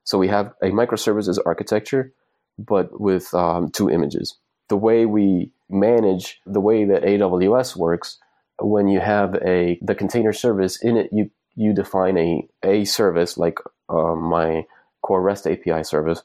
[0.04, 2.12] So we have a microservices architecture,
[2.58, 4.36] but with um, two images.
[4.68, 8.18] The way we manage the way that AWS works,
[8.60, 13.38] when you have a the container service in it, you you define a a service
[13.38, 14.66] like uh, my
[15.02, 16.22] core REST API service,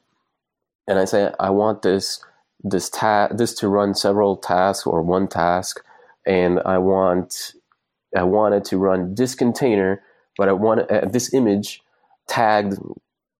[0.87, 2.21] and I say I want this
[2.63, 5.83] this ta- this to run several tasks or one task,
[6.25, 7.53] and I want
[8.15, 10.01] I want it to run this container,
[10.37, 11.81] but I want uh, this image
[12.27, 12.75] tagged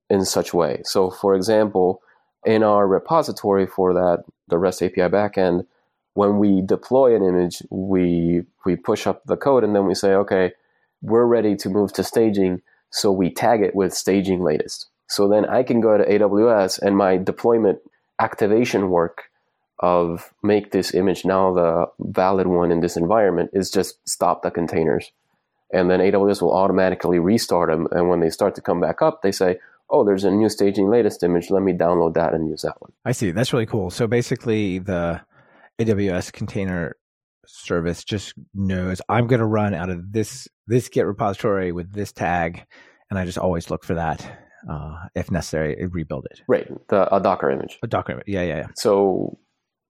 [0.09, 0.81] in such way.
[0.83, 2.01] So, for example,
[2.45, 5.65] in our repository for that the REST API backend,
[6.13, 10.13] when we deploy an image, we we push up the code and then we say,
[10.13, 10.51] okay,
[11.01, 12.61] we're ready to move to staging.
[12.91, 14.87] So we tag it with staging latest.
[15.07, 17.79] So then I can go to AWS and my deployment
[18.19, 19.23] activation work
[19.79, 24.51] of make this image now the valid one in this environment is just stop the
[24.51, 25.11] containers.
[25.71, 27.87] And then AWS will automatically restart them.
[27.91, 30.89] And when they start to come back up, they say, oh, there's a new staging
[30.89, 31.49] latest image.
[31.49, 32.91] Let me download that and use that one.
[33.05, 33.31] I see.
[33.31, 33.89] That's really cool.
[33.89, 35.21] So basically, the
[35.79, 36.95] AWS container
[37.45, 42.11] service just knows I'm going to run out of this this Git repository with this
[42.11, 42.65] tag,
[43.09, 44.48] and I just always look for that.
[44.67, 46.41] Uh, if necessary, rebuild it.
[46.47, 47.79] Right, the a Docker image.
[47.83, 48.27] A Docker image.
[48.27, 48.67] Yeah, yeah, yeah.
[48.75, 49.37] So,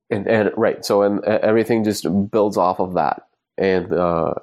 [0.10, 3.24] and, and right, so and everything just builds off of that,
[3.58, 4.36] and uh,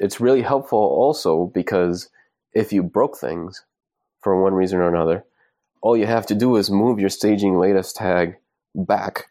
[0.00, 2.08] it's really helpful also because
[2.52, 3.64] if you broke things
[4.22, 5.24] for one reason or another,
[5.82, 8.36] all you have to do is move your staging latest tag
[8.74, 9.26] back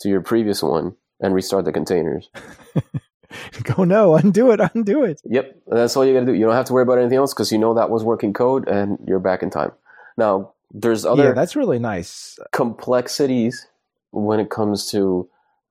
[0.00, 2.28] to your previous one and restart the containers.
[3.62, 5.20] Go no, undo it, undo it.
[5.24, 6.34] Yep, that's all you got to do.
[6.34, 8.68] You don't have to worry about anything else because you know that was working code
[8.68, 9.72] and you're back in time.
[10.16, 13.66] Now, there's other yeah, that's really nice complexities
[14.10, 15.28] when it comes to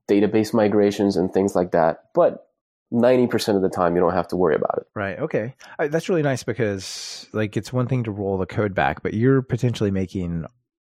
[0.10, 2.48] database migrations and things like that, but
[2.94, 4.88] 90% of the time you don't have to worry about it.
[4.94, 5.20] Right.
[5.20, 5.56] Okay.
[5.80, 9.42] That's really nice because like it's one thing to roll the code back, but you're
[9.42, 10.46] potentially making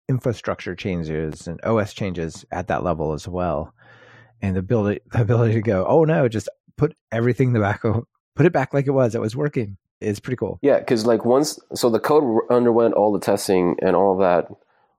[0.09, 3.73] infrastructure changes and OS changes at that level as well.
[4.41, 7.83] And the ability, the ability to go, oh no, just put everything in the back,
[7.83, 8.05] of
[8.36, 9.15] put it back like it was.
[9.15, 9.77] It was working.
[10.01, 10.59] It's pretty cool.
[10.62, 14.49] Yeah, because like once, so the code underwent all the testing and all that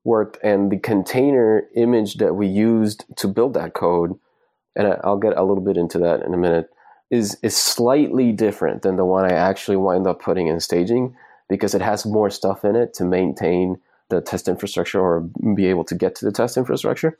[0.04, 4.18] worked, and the container image that we used to build that code,
[4.76, 6.70] and I'll get a little bit into that in a minute,
[7.10, 11.14] is is slightly different than the one I actually wind up putting in staging
[11.48, 13.76] because it has more stuff in it to maintain
[14.08, 15.20] the test infrastructure or
[15.54, 17.18] be able to get to the test infrastructure.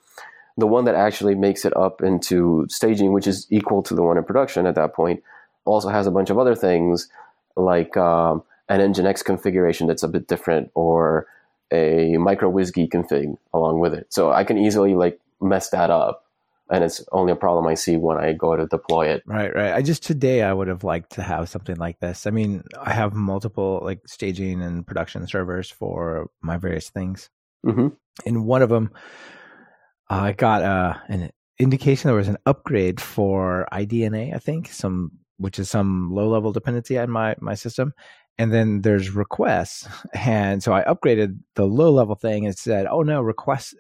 [0.56, 4.16] The one that actually makes it up into staging, which is equal to the one
[4.16, 5.22] in production at that point,
[5.64, 7.08] also has a bunch of other things
[7.56, 11.26] like um, an Nginx configuration that's a bit different or
[11.72, 14.12] a micro WSGI config along with it.
[14.12, 16.24] So I can easily like mess that up
[16.70, 19.22] and it's only a problem I see when I go to deploy it.
[19.26, 19.74] Right, right.
[19.74, 22.26] I just today I would have liked to have something like this.
[22.26, 27.28] I mean, I have multiple like staging and production servers for my various things.
[27.66, 27.88] Mm-hmm.
[28.24, 28.90] In one of them,
[30.08, 34.34] I got uh, an indication there was an upgrade for IDNA.
[34.34, 37.92] I think some, which is some low level dependency on my my system.
[38.36, 43.02] And then there's requests, and so I upgraded the low level thing and said, "Oh
[43.02, 43.74] no, requests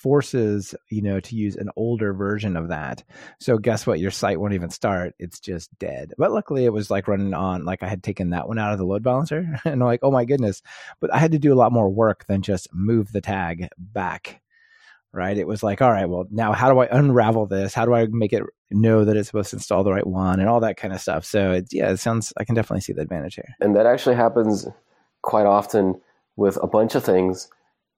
[0.00, 3.04] forces you know to use an older version of that.
[3.38, 4.00] So guess what?
[4.00, 5.14] Your site won't even start.
[5.18, 6.14] It's just dead.
[6.16, 8.78] But luckily it was like running on like i had taken that one out of
[8.78, 9.46] the load balancer.
[9.64, 10.62] And I'm like oh my goodness.
[11.00, 14.40] But i had to do a lot more work than just move the tag back
[15.12, 17.94] right it was like all right well now how do i unravel this how do
[17.94, 20.76] i make it know that it's supposed to install the right one and all that
[20.76, 23.56] kind of stuff so it, yeah it sounds i can definitely see the advantage here
[23.60, 24.68] and that actually happens
[25.22, 26.00] quite often
[26.36, 27.48] with a bunch of things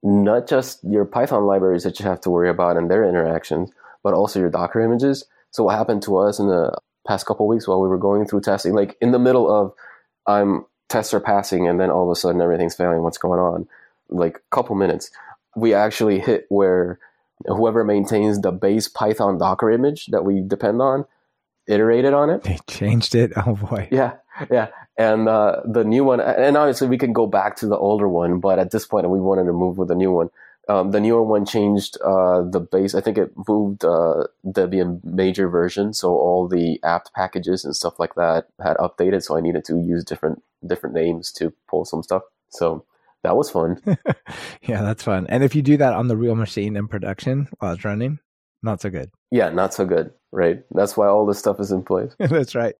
[0.02, 3.70] not just your Python libraries that you have to worry about and their interactions,
[4.02, 5.24] but also your Docker images.
[5.50, 8.40] So what happened to us in the past couple weeks while we were going through
[8.40, 9.72] testing, like in the middle of
[10.26, 13.02] I'm tests are passing and then all of a sudden everything's failing.
[13.02, 13.68] What's going on?
[14.08, 15.10] Like a couple minutes,
[15.56, 16.98] we actually hit where
[17.46, 21.04] whoever maintains the base Python Docker image that we depend on
[21.66, 22.42] iterated on it.
[22.42, 23.32] They changed it.
[23.36, 23.88] Oh boy.
[23.92, 24.14] Yeah,
[24.50, 24.68] yeah.
[24.96, 28.40] And uh, the new one, and obviously we can go back to the older one,
[28.40, 30.30] but at this point we wanted to move with the new one.
[30.68, 32.94] Um, the newer one changed uh, the base.
[32.94, 37.98] I think it moved uh, Debian major version, so all the apt packages and stuff
[37.98, 39.24] like that had updated.
[39.24, 42.22] So I needed to use different different names to pull some stuff.
[42.50, 42.84] So
[43.22, 43.80] that was fun.
[44.62, 45.26] yeah, that's fun.
[45.28, 48.18] And if you do that on the real machine in production while it's running,
[48.62, 49.10] not so good.
[49.30, 50.12] Yeah, not so good.
[50.32, 50.62] Right.
[50.72, 52.14] That's why all this stuff is in place.
[52.18, 52.74] that's right.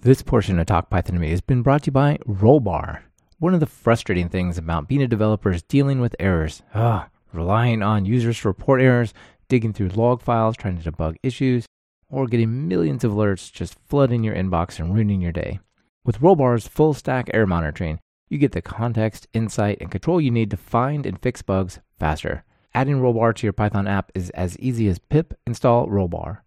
[0.00, 3.02] This portion of Talk Python to Me has been brought to you by Rollbar.
[3.38, 6.62] One of the frustrating things about being a developer is dealing with errors.
[6.74, 9.14] Ugh, relying on users to report errors,
[9.48, 11.66] digging through log files trying to debug issues,
[12.08, 15.60] or getting millions of alerts just flooding your inbox and ruining your day.
[16.04, 18.00] With Rollbar's full stack error monitoring,
[18.32, 22.44] you get the context, insight, and control you need to find and fix bugs faster.
[22.72, 26.38] Adding Rollbar to your Python app is as easy as pip install Rollbar.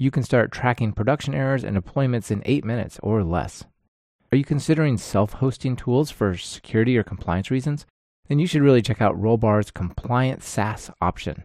[0.00, 3.64] You can start tracking production errors and deployments in 8 minutes or less.
[4.32, 7.86] Are you considering self hosting tools for security or compliance reasons?
[8.26, 11.44] Then you should really check out Rollbar's Compliant SaaS option.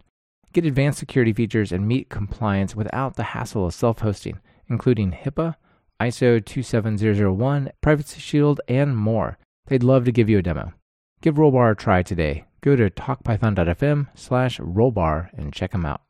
[0.54, 5.56] Get advanced security features and meet compliance without the hassle of self hosting, including HIPAA,
[6.02, 9.38] ISO 27001, Privacy Shield, and more.
[9.68, 10.74] They'd love to give you a demo.
[11.22, 12.46] Give Rollbar a try today.
[12.62, 16.02] Go to talkpython.fm slash rollbar and check them out.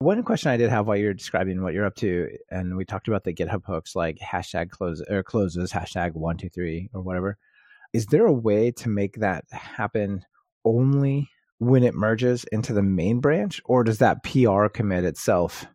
[0.00, 3.06] One question I did have while you're describing what you're up to, and we talked
[3.06, 7.38] about the GitHub hooks like hashtag close or closes, hashtag one, two, three, or whatever.
[7.92, 10.24] Is there a way to make that happen
[10.64, 15.66] only when it merges into the main branch, or does that PR commit itself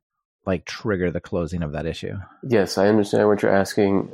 [0.45, 2.17] like trigger the closing of that issue?
[2.43, 4.11] Yes, I understand what you're asking.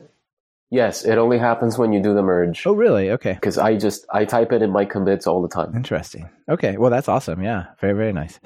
[0.69, 2.65] Yes, it only happens when you do the merge.
[2.65, 3.11] Oh, really?
[3.11, 3.33] Okay.
[3.33, 5.75] Because I just I type it in my commits all the time.
[5.75, 6.29] Interesting.
[6.49, 6.77] Okay.
[6.77, 7.43] Well, that's awesome.
[7.43, 7.65] Yeah.
[7.79, 8.39] Very very nice.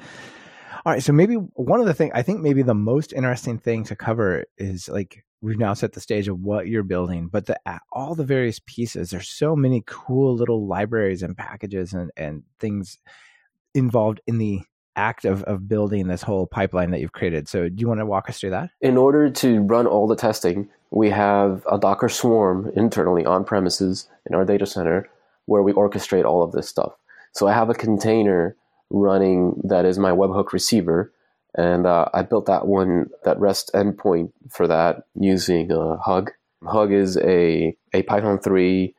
[0.84, 1.02] All right.
[1.02, 4.44] So maybe one of the thing I think maybe the most interesting thing to cover
[4.58, 7.58] is like we've now set the stage of what you're building, but the
[7.92, 9.10] all the various pieces.
[9.10, 12.98] There's so many cool little libraries and packages and and things
[13.74, 14.60] involved in the
[14.96, 17.48] act of, of building this whole pipeline that you've created.
[17.48, 18.70] So do you want to walk us through that?
[18.80, 24.08] In order to run all the testing, we have a Docker swarm internally on premises
[24.26, 25.08] in our data center
[25.46, 26.92] where we orchestrate all of this stuff.
[27.32, 28.56] So I have a container
[28.90, 31.12] running that is my webhook receiver.
[31.54, 36.30] And uh, I built that one, that REST endpoint for that using uh, Hug.
[36.66, 38.94] Hug is a, a Python 3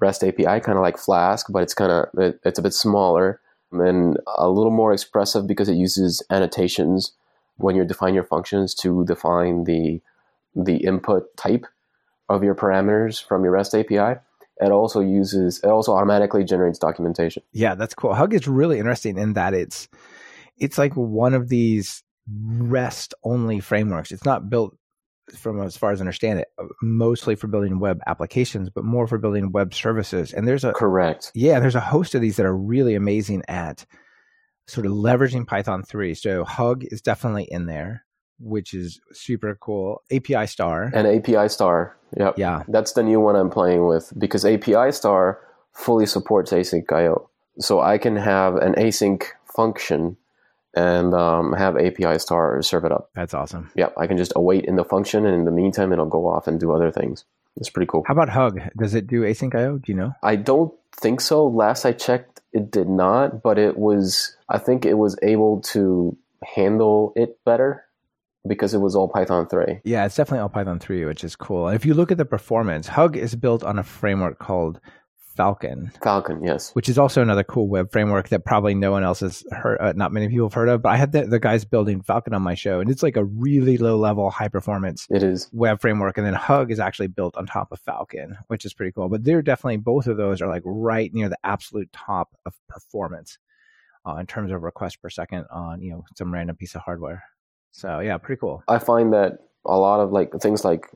[0.00, 3.40] REST API, kind of like Flask, but it's kind of it, it's a bit smaller
[3.72, 7.12] and a little more expressive because it uses annotations
[7.56, 10.00] when you define your functions to define the
[10.54, 11.66] the input type
[12.28, 14.20] of your parameters from your REST API
[14.60, 17.42] it also uses it also automatically generates documentation.
[17.52, 18.14] Yeah that's cool.
[18.14, 19.88] Hug is really interesting in that it's
[20.58, 24.12] it's like one of these rest only frameworks.
[24.12, 24.76] It's not built
[25.36, 29.06] from as far as I understand it, uh, mostly for building web applications, but more
[29.06, 30.32] for building web services.
[30.32, 33.86] And there's a correct, yeah, there's a host of these that are really amazing at
[34.66, 36.14] sort of leveraging Python 3.
[36.14, 38.04] So Hug is definitely in there,
[38.42, 40.02] which is super cool.
[40.10, 42.34] API Star and API Star, yep.
[42.36, 45.40] yeah, that's the new one I'm playing with because API Star
[45.72, 50.16] fully supports async IO, so I can have an async function
[50.74, 53.10] and um, have API star serve it up.
[53.14, 53.70] That's awesome.
[53.74, 56.46] Yeah, I can just await in the function, and in the meantime, it'll go off
[56.46, 57.24] and do other things.
[57.56, 58.04] It's pretty cool.
[58.06, 58.60] How about Hug?
[58.78, 59.78] Does it do async IO?
[59.78, 60.14] Do you know?
[60.22, 61.46] I don't think so.
[61.46, 64.36] Last I checked, it did not, but it was.
[64.48, 67.84] I think it was able to handle it better
[68.46, 69.80] because it was all Python 3.
[69.84, 71.68] Yeah, it's definitely all Python 3, which is cool.
[71.68, 74.80] And if you look at the performance, Hug is built on a framework called
[75.36, 75.90] Falcon.
[76.02, 76.74] Falcon, yes.
[76.74, 79.92] Which is also another cool web framework that probably no one else has heard, uh,
[79.96, 80.82] not many people have heard of.
[80.82, 83.24] But I had the, the guys building Falcon on my show, and it's like a
[83.24, 86.18] really low level, high performance it is web framework.
[86.18, 89.08] And then Hug is actually built on top of Falcon, which is pretty cool.
[89.08, 93.38] But they're definitely, both of those are like right near the absolute top of performance
[94.06, 97.24] uh, in terms of requests per second on, you know, some random piece of hardware.
[97.72, 98.62] So yeah, pretty cool.
[98.68, 100.88] I find that a lot of like things like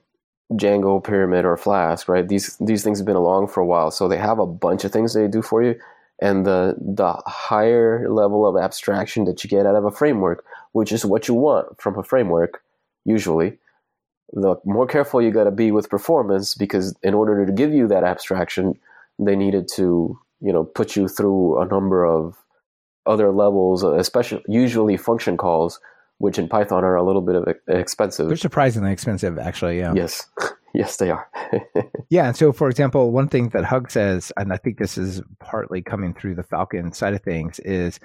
[0.52, 2.28] Django, Pyramid, or Flask, right?
[2.28, 4.92] These these things have been along for a while, so they have a bunch of
[4.92, 5.74] things they do for you,
[6.20, 10.92] and the the higher level of abstraction that you get out of a framework, which
[10.92, 12.62] is what you want from a framework,
[13.04, 13.58] usually,
[14.32, 17.88] the more careful you got to be with performance because in order to give you
[17.88, 18.78] that abstraction,
[19.18, 22.36] they needed to you know put you through a number of
[23.06, 25.80] other levels, especially usually function calls
[26.18, 28.28] which in Python are a little bit of expensive.
[28.28, 29.78] They're surprisingly expensive, actually.
[29.78, 29.92] Yeah.
[29.94, 30.26] Yes,
[30.76, 31.28] yes, they are.
[32.10, 32.26] yeah.
[32.26, 35.80] And so, for example, one thing that Hug says, and I think this is partly
[35.82, 37.98] coming through the Falcon side of things, is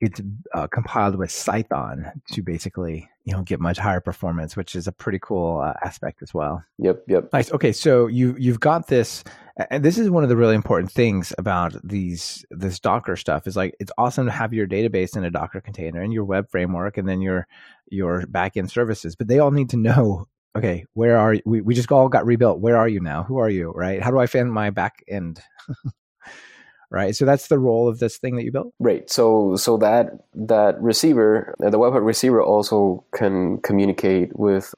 [0.00, 0.20] it's
[0.52, 4.92] uh, compiled with Cython to basically, you know, get much higher performance, which is a
[4.92, 6.62] pretty cool uh, aspect as well.
[6.78, 7.04] Yep.
[7.06, 7.32] Yep.
[7.32, 7.52] Nice.
[7.52, 7.72] Okay.
[7.72, 9.22] So you you've got this,
[9.70, 13.56] and this is one of the really important things about these this Docker stuff is
[13.56, 16.98] like it's awesome to have your database in a Docker container and your web framework,
[16.98, 17.46] and then your
[17.88, 21.42] your backend services, but they all need to know okay, where are you?
[21.44, 22.60] We, we just all got rebuilt.
[22.60, 23.22] Where are you now?
[23.24, 23.70] Who are you?
[23.70, 24.02] Right?
[24.02, 25.40] How do I find my back end?
[26.90, 27.14] right.
[27.14, 28.72] So that's the role of this thing that you built.
[28.78, 29.08] Right.
[29.10, 34.74] So so that that receiver, uh, the webhook receiver, also can communicate with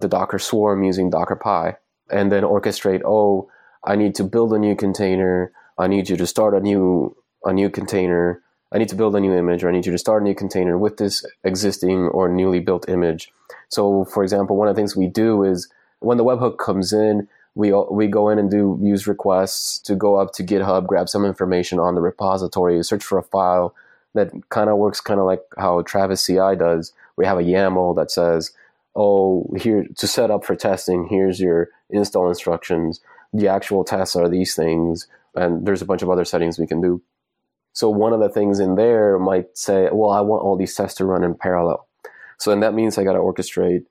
[0.00, 1.76] the Docker swarm using Docker Py,
[2.14, 3.02] and then orchestrate.
[3.04, 3.50] Oh,
[3.84, 5.52] I need to build a new container.
[5.78, 8.42] I need you to start a new a new container.
[8.70, 10.34] I need to build a new image, or I need you to start a new
[10.34, 13.32] container with this existing or newly built image
[13.68, 15.68] so, for example, one of the things we do is
[16.00, 20.16] when the webhook comes in, we we go in and do use requests to go
[20.16, 23.74] up to GitHub, grab some information on the repository, search for a file
[24.14, 26.92] that kind of works kind of like how Travis CI does.
[27.16, 28.52] We have a YAML that says,
[28.94, 31.08] "Oh, here to set up for testing.
[31.08, 33.00] Here's your install instructions.
[33.32, 36.80] The actual tests are these things, and there's a bunch of other settings we can
[36.80, 37.02] do."
[37.72, 40.96] So one of the things in there might say, "Well, I want all these tests
[40.98, 41.87] to run in parallel."
[42.38, 43.84] So then that means I got to orchestrate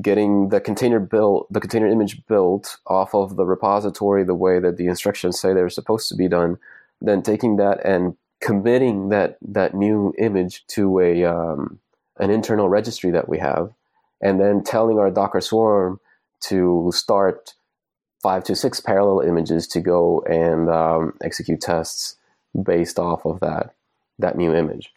[0.00, 4.76] getting the container built, the container image built off of the repository the way that
[4.76, 6.58] the instructions say they're supposed to be done.
[7.00, 11.78] Then taking that and committing that that new image to a um,
[12.18, 13.72] an internal registry that we have,
[14.20, 16.00] and then telling our Docker Swarm
[16.42, 17.54] to start
[18.22, 22.16] five to six parallel images to go and um, execute tests
[22.62, 23.74] based off of that
[24.18, 24.92] that new image.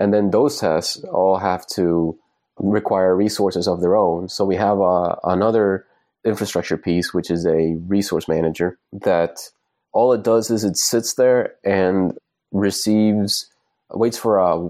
[0.00, 2.18] And then those tests all have to
[2.56, 4.28] require resources of their own.
[4.28, 5.86] So we have uh, another
[6.24, 9.50] infrastructure piece, which is a resource manager that
[9.92, 12.18] all it does is it sits there and
[12.50, 13.50] receives,
[13.90, 14.68] waits for a,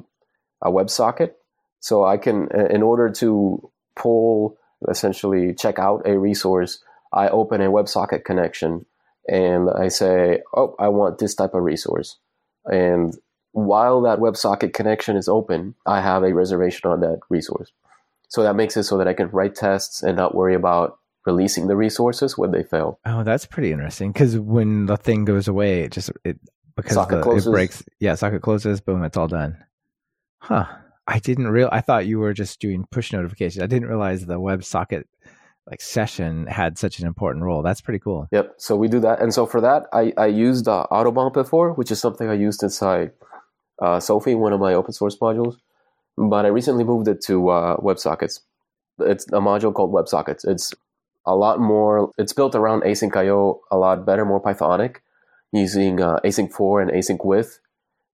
[0.62, 1.32] a WebSocket.
[1.78, 4.58] So I can, in order to pull,
[4.88, 8.84] essentially check out a resource, I open a WebSocket connection
[9.28, 12.16] and I say, oh, I want this type of resource.
[12.64, 13.14] And
[13.52, 17.72] while that WebSocket connection is open, I have a reservation on that resource.
[18.28, 21.66] So that makes it so that I can write tests and not worry about releasing
[21.66, 22.98] the resources when they fail.
[23.04, 26.38] Oh, that's pretty interesting because when the thing goes away, it just it
[26.76, 27.82] because the, it breaks.
[27.98, 28.80] Yeah, socket closes.
[28.80, 29.58] Boom, it's all done.
[30.38, 30.66] Huh.
[31.06, 31.68] I didn't real.
[31.72, 33.62] I thought you were just doing push notifications.
[33.62, 35.04] I didn't realize the WebSocket
[35.68, 37.62] like session had such an important role.
[37.62, 38.28] That's pretty cool.
[38.30, 38.54] Yep.
[38.58, 41.90] So we do that, and so for that, I I used uh, Autobahn before, which
[41.90, 43.10] is something I used inside
[43.80, 45.56] uh, Sofi, one of my open source modules,
[46.16, 48.40] but I recently moved it to uh, WebSockets.
[48.98, 50.46] It's a module called WebSockets.
[50.46, 50.74] It's
[51.26, 54.96] a lot more, it's built around async IO a lot better, more Pythonic,
[55.52, 57.60] using uh, async for and async with.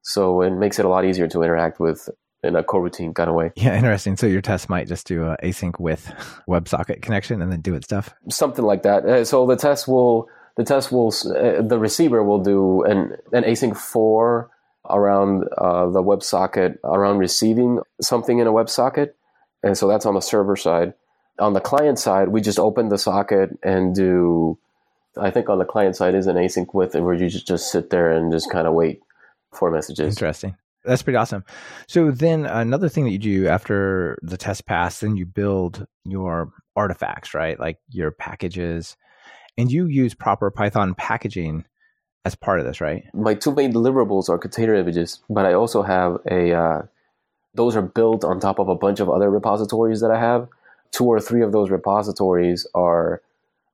[0.03, 2.09] So it makes it a lot easier to interact with
[2.43, 3.53] in a coroutine kind of way.
[3.57, 4.17] Yeah, interesting.
[4.17, 6.07] So your test might just do a async with
[6.49, 8.15] WebSocket connection and then do its stuff.
[8.31, 9.05] Something like that.
[9.05, 13.43] Uh, so the test will the test will uh, the receiver will do an an
[13.43, 14.51] async for
[14.91, 19.11] around uh, the WebSocket, around receiving something in a WebSocket.
[19.63, 20.95] And so that's on the server side.
[21.39, 24.59] On the client side, we just open the socket and do,
[25.19, 27.71] I think on the client side is an async with it where you just, just
[27.71, 29.01] sit there and just kind of wait
[29.53, 30.15] for messages.
[30.15, 30.57] Interesting.
[30.85, 31.45] That's pretty awesome.
[31.89, 36.53] So then another thing that you do after the test pass, then you build your
[36.77, 37.59] artifacts, right?
[37.59, 38.97] Like your packages,
[39.59, 41.65] and you use proper Python packaging
[42.27, 43.05] as part of this, right?
[43.15, 46.53] My two main deliverables are container images, but I also have a.
[46.53, 46.83] Uh,
[47.55, 50.49] those are built on top of a bunch of other repositories that I have.
[50.91, 53.23] Two or three of those repositories are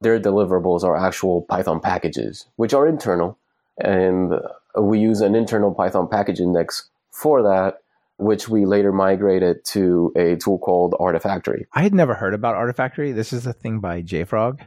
[0.02, 3.38] their deliverables are actual Python packages, which are internal,
[3.82, 4.34] and
[4.78, 7.78] we use an internal Python package index for that,
[8.18, 11.64] which we later migrated to a tool called Artifactory.
[11.72, 13.14] I had never heard about Artifactory.
[13.14, 14.60] This is a thing by JFrog.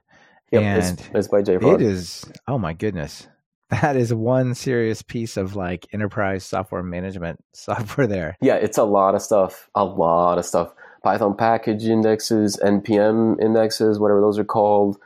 [0.51, 1.75] Yep, and it's, it's by JFrog.
[1.75, 2.25] It is.
[2.47, 3.27] Oh my goodness
[3.70, 8.38] that is one serious piece of like enterprise software management software there.
[8.41, 9.70] Yeah, it's a lot of stuff.
[9.76, 10.74] A lot of stuff.
[11.03, 14.97] Python package indexes, NPM indexes, whatever those are called,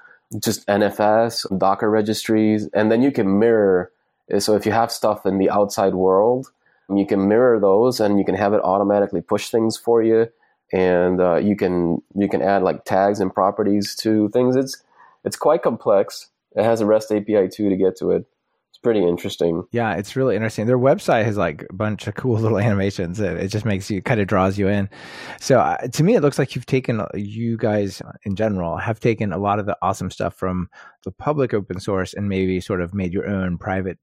[0.42, 3.92] just NFS, Docker registries, and then you can mirror.
[4.40, 6.52] So if you have stuff in the outside world,
[6.94, 10.28] you can mirror those, and you can have it automatically push things for you,
[10.72, 14.56] and uh, you can you can add like tags and properties to things.
[14.56, 14.82] It's
[15.26, 16.30] it's quite complex.
[16.56, 18.26] It has a REST API too to get to it
[18.82, 19.64] pretty interesting.
[19.72, 20.66] Yeah, it's really interesting.
[20.66, 23.20] Their website has like a bunch of cool little animations.
[23.20, 24.90] It, it just makes you kind of draws you in.
[25.40, 29.32] So uh, to me, it looks like you've taken you guys in general have taken
[29.32, 30.70] a lot of the awesome stuff from
[31.04, 33.98] the public open source and maybe sort of made your own private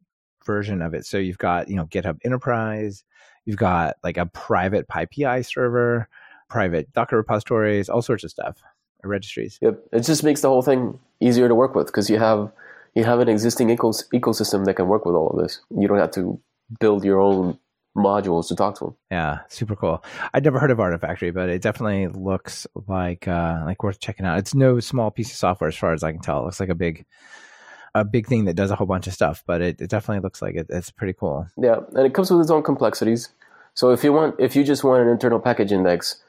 [0.45, 1.05] version of it.
[1.05, 3.05] So you've got you know GitHub Enterprise,
[3.45, 6.09] you've got like a private PyPI server,
[6.49, 8.63] private Docker repositories, all sorts of stuff,
[9.03, 9.59] registries.
[9.61, 12.53] Yep, it just makes the whole thing easier to work with because you have
[12.97, 15.61] you have an existing ecos- ecosystem that can work with all of this.
[15.71, 16.41] You don't have to
[16.81, 17.59] build your own
[17.97, 18.97] modules to talk to them.
[19.11, 20.03] Yeah, super cool.
[20.35, 24.39] I'd never heard of Artifactory, but it definitely looks like uh, like worth checking out.
[24.39, 26.41] It's no small piece of software as far as I can tell.
[26.41, 27.05] It looks like a big
[27.95, 30.43] a big thing that does a whole bunch of stuff, but it, it definitely looks
[30.43, 31.47] like it, it's pretty cool.
[31.57, 33.29] Yeah, and it comes with its own complexities.
[33.75, 36.23] So if you want if you just want an internal package index,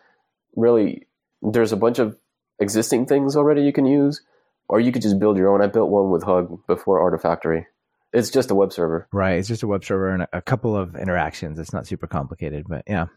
[0.57, 1.07] really
[1.41, 2.17] there's a bunch of
[2.59, 4.21] existing things already you can use
[4.69, 5.61] or you could just build your own.
[5.61, 7.65] I built one with Hug before Artifactory.
[8.13, 9.07] It's just a web server.
[9.11, 9.37] Right.
[9.37, 11.59] It's just a web server and a couple of interactions.
[11.59, 13.07] It's not super complicated, but yeah.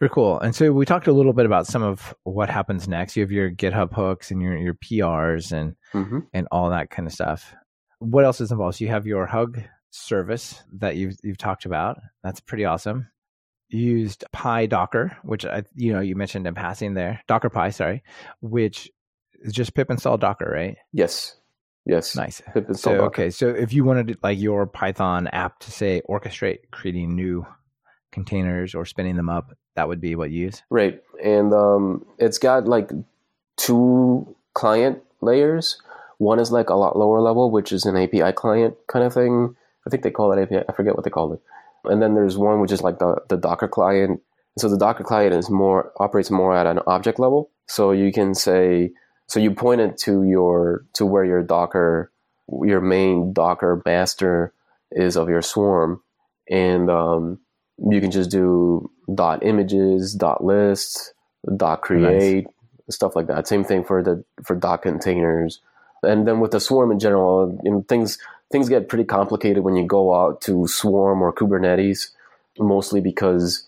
[0.00, 0.38] Very cool.
[0.38, 3.16] And so we talked a little bit about some of what happens next.
[3.16, 6.20] You have your GitHub hooks and your, your PRs and mm-hmm.
[6.32, 7.52] and all that kind of stuff.
[7.98, 8.76] What else is involved?
[8.76, 9.60] So you have your Hug
[9.90, 11.98] service that you've you've talked about.
[12.22, 13.08] That's pretty awesome.
[13.70, 17.20] You used Pi Docker, which I you know you mentioned in passing there.
[17.26, 18.04] Docker Py, sorry,
[18.40, 18.88] which
[19.50, 20.76] just pip install Docker, right?
[20.92, 21.36] Yes.
[21.86, 22.14] Yes.
[22.16, 22.42] Nice.
[22.52, 23.06] Pip install so, Docker.
[23.06, 23.30] Okay.
[23.30, 27.46] So if you wanted like your Python app to say orchestrate creating new
[28.12, 30.62] containers or spinning them up, that would be what you use.
[30.70, 31.02] Right.
[31.22, 32.90] And um, it's got like
[33.56, 35.80] two client layers.
[36.18, 39.54] One is like a lot lower level, which is an API client kind of thing.
[39.86, 40.64] I think they call it API.
[40.68, 41.40] I forget what they call it.
[41.84, 44.20] And then there's one which is like the, the Docker client.
[44.58, 47.50] So the Docker client is more operates more at an object level.
[47.66, 48.90] So you can say
[49.28, 52.10] so you point it to your to where your Docker,
[52.62, 54.52] your main Docker master
[54.90, 56.02] is of your swarm,
[56.50, 57.38] and um,
[57.90, 61.12] you can just do dot images, dot lists,
[61.56, 62.96] dot create, nice.
[62.96, 63.46] stuff like that.
[63.46, 65.60] Same thing for the for dot containers,
[66.02, 68.18] and then with the swarm in general, you know, things
[68.50, 72.12] things get pretty complicated when you go out to swarm or Kubernetes,
[72.58, 73.67] mostly because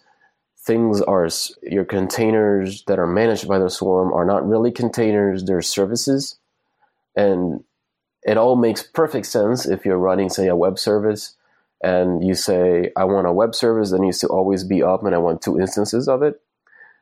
[0.70, 1.28] things are
[1.64, 6.38] your containers that are managed by the swarm are not really containers they're services.
[7.16, 7.64] And
[8.22, 11.34] it all makes perfect sense if you're running say a web service
[11.82, 15.14] and you say i want a web service that needs to always be up and
[15.14, 16.40] i want two instances of it.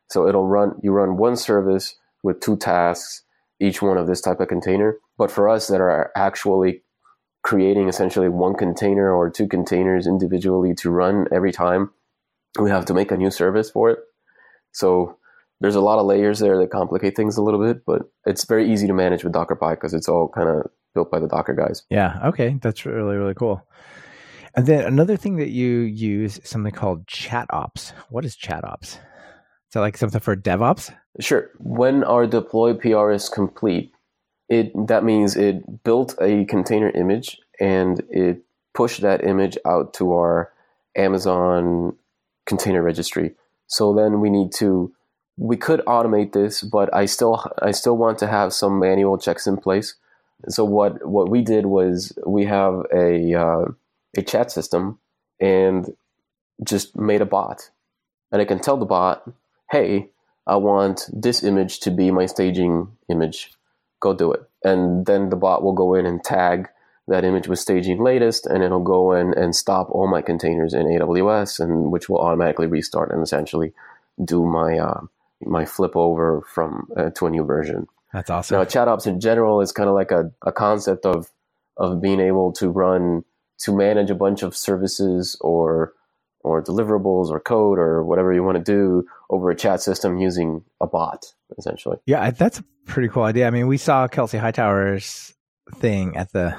[0.09, 3.23] So it'll run you run one service with two tasks
[3.61, 4.97] each one of this type of container.
[5.19, 6.81] But for us that are actually
[7.43, 11.91] creating essentially one container or two containers individually to run every time
[12.59, 13.99] we have to make a new service for it.
[14.73, 15.17] So
[15.61, 18.71] there's a lot of layers there that complicate things a little bit, but it's very
[18.73, 21.55] easy to manage with Docker Py because it's all kind of built by the Docker
[21.55, 21.83] guys.
[21.91, 22.19] Yeah.
[22.27, 22.59] Okay.
[22.61, 23.67] That's really, really cool.
[24.55, 27.93] And then another thing that you use is something called chat ops.
[28.09, 28.95] What is chat ops?
[28.95, 30.95] Is that like something for DevOps?
[31.21, 31.51] Sure.
[31.59, 33.93] When our deploy PR is complete,
[34.49, 38.43] it that means it built a container image and it
[38.73, 40.53] pushed that image out to our
[40.97, 41.97] Amazon
[42.49, 43.34] container registry.
[43.68, 44.92] So then we need to
[45.38, 49.46] we could automate this, but I still I still want to have some manual checks
[49.46, 49.94] in place.
[50.49, 53.64] So what what we did was we have a uh,
[54.16, 54.99] a chat system
[55.40, 55.94] and
[56.64, 57.70] just made a bot,
[58.32, 59.30] and I can tell the bot,
[59.70, 60.11] "Hey,
[60.46, 63.53] I want this image to be my staging image.
[64.01, 66.68] Go do it." And then the bot will go in and tag
[67.09, 70.87] that image with staging latest, and it'll go in and stop all my containers in
[70.87, 73.73] AWS, and which will automatically restart and essentially
[74.23, 75.01] do my uh,
[75.41, 77.87] my flip over from uh, to a new version.
[78.13, 78.59] That's awesome.
[78.59, 81.31] Now, chat ops in general is kind of like a, a concept of
[81.77, 83.25] of being able to run
[83.59, 85.93] to manage a bunch of services or
[86.45, 90.63] or deliverables or code or whatever you want to do over a chat system using
[90.81, 91.99] a bot, essentially.
[92.07, 93.47] Yeah, that's a pretty cool idea.
[93.47, 95.35] I mean, we saw Kelsey Hightower's
[95.75, 96.57] thing at the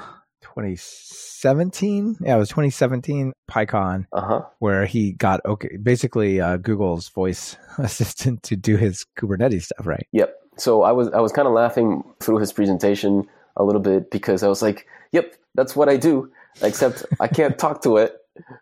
[0.60, 2.16] 2017.
[2.20, 4.42] Yeah, it was 2017 PyCon, uh-huh.
[4.58, 10.06] where he got okay, basically uh, Google's voice assistant to do his Kubernetes stuff, right?
[10.12, 10.34] Yep.
[10.58, 14.42] So I was I was kind of laughing through his presentation a little bit because
[14.42, 16.30] I was like, "Yep, that's what I do."
[16.62, 18.16] Except I can't talk to it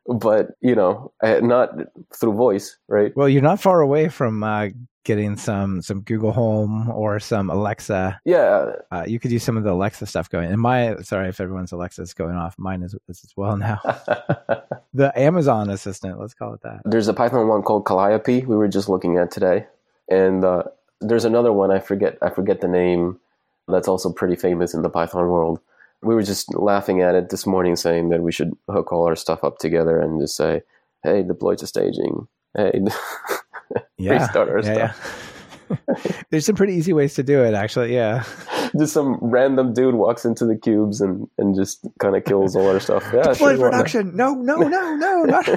[0.07, 1.70] but you know, not
[2.14, 3.12] through voice, right?
[3.16, 4.68] Well, you're not far away from uh,
[5.09, 8.20] getting some some Google Home or some Alexa.
[8.26, 10.52] Yeah, uh, you could use some of the Alexa stuff going.
[10.52, 13.80] And my sorry if everyone's Alexa is going off, mine is, is as well now.
[14.94, 16.82] the Amazon Assistant, let's call it that.
[16.84, 18.42] There's a Python one called Calliope.
[18.42, 19.66] We were just looking at today,
[20.11, 20.64] and uh,
[21.00, 23.18] there's another one I forget I forget the name.
[23.66, 25.59] That's also pretty famous in the Python world.
[26.02, 29.16] we were just laughing at it this morning, saying that we should hook all our
[29.16, 30.62] stuff up together and just say,
[31.02, 32.28] "Hey, deploy to staging.
[32.54, 32.82] Hey,
[33.98, 34.12] Yeah.
[34.12, 35.38] restart our yeah, stuff." yeah.
[36.30, 37.94] There's some pretty easy ways to do it, actually.
[37.94, 38.24] Yeah.
[38.78, 42.68] just some random dude walks into the cubes and, and just kind of kills all
[42.68, 43.04] our stuff.
[43.12, 44.16] Yeah, Deploy production.
[44.16, 45.48] No, no, no, no, not.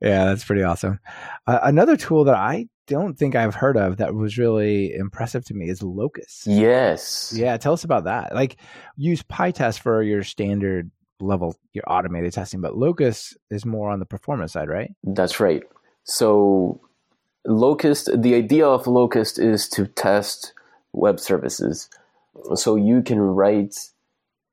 [0.00, 0.98] yeah, that's pretty awesome.
[1.46, 5.54] Uh, another tool that I don't think I've heard of that was really impressive to
[5.54, 6.46] me is Locust.
[6.46, 7.32] yes.
[7.34, 8.34] Yeah, tell us about that.
[8.34, 8.56] Like,
[8.96, 10.90] use PyTest for your standard
[11.20, 14.90] level, your automated testing, but Locust is more on the performance side, right?
[15.04, 15.62] That's right.
[16.04, 16.80] So,
[17.46, 20.54] Locust, the idea of Locust is to test
[20.92, 21.88] web services.
[22.54, 23.76] So, you can write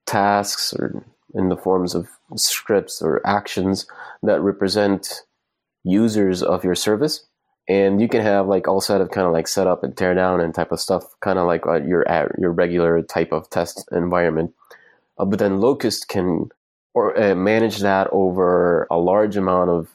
[0.06, 3.88] tasks or in the forms of scripts or actions
[4.24, 5.24] that represent
[5.84, 7.26] users of your service.
[7.70, 10.42] And you can have like all set of kind of like setup and tear down
[10.42, 12.06] and type of stuff, kind of like uh, your
[12.40, 14.54] your regular type of test environment.
[15.18, 16.50] Uh, but then Locust can
[16.94, 19.90] or uh, manage that over a large amount of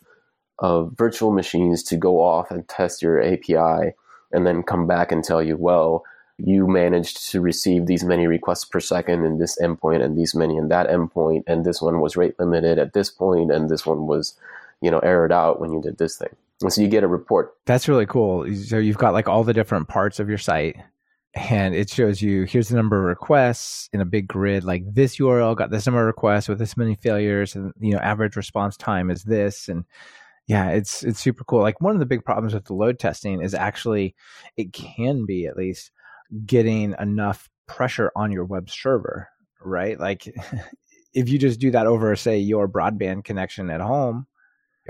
[0.59, 3.95] of virtual machines to go off and test your API
[4.33, 6.05] and then come back and tell you, well,
[6.39, 10.57] you managed to receive these many requests per second in this endpoint and these many
[10.57, 14.07] in that endpoint, and this one was rate limited at this point, and this one
[14.07, 14.35] was,
[14.81, 16.35] you know, errored out when you did this thing.
[16.61, 17.55] And so you get a report.
[17.67, 18.53] That's really cool.
[18.55, 20.77] So you've got like all the different parts of your site
[21.35, 25.17] and it shows you here's the number of requests in a big grid like this
[25.17, 28.77] URL got this number of requests with this many failures and you know average response
[28.77, 29.85] time is this and
[30.47, 33.41] yeah it's it's super cool like one of the big problems with the load testing
[33.43, 34.15] is actually
[34.57, 35.91] it can be at least
[36.47, 39.29] getting enough pressure on your web server
[39.65, 39.99] right?
[39.99, 40.33] Like
[41.15, 44.27] if you just do that over say your broadband connection at home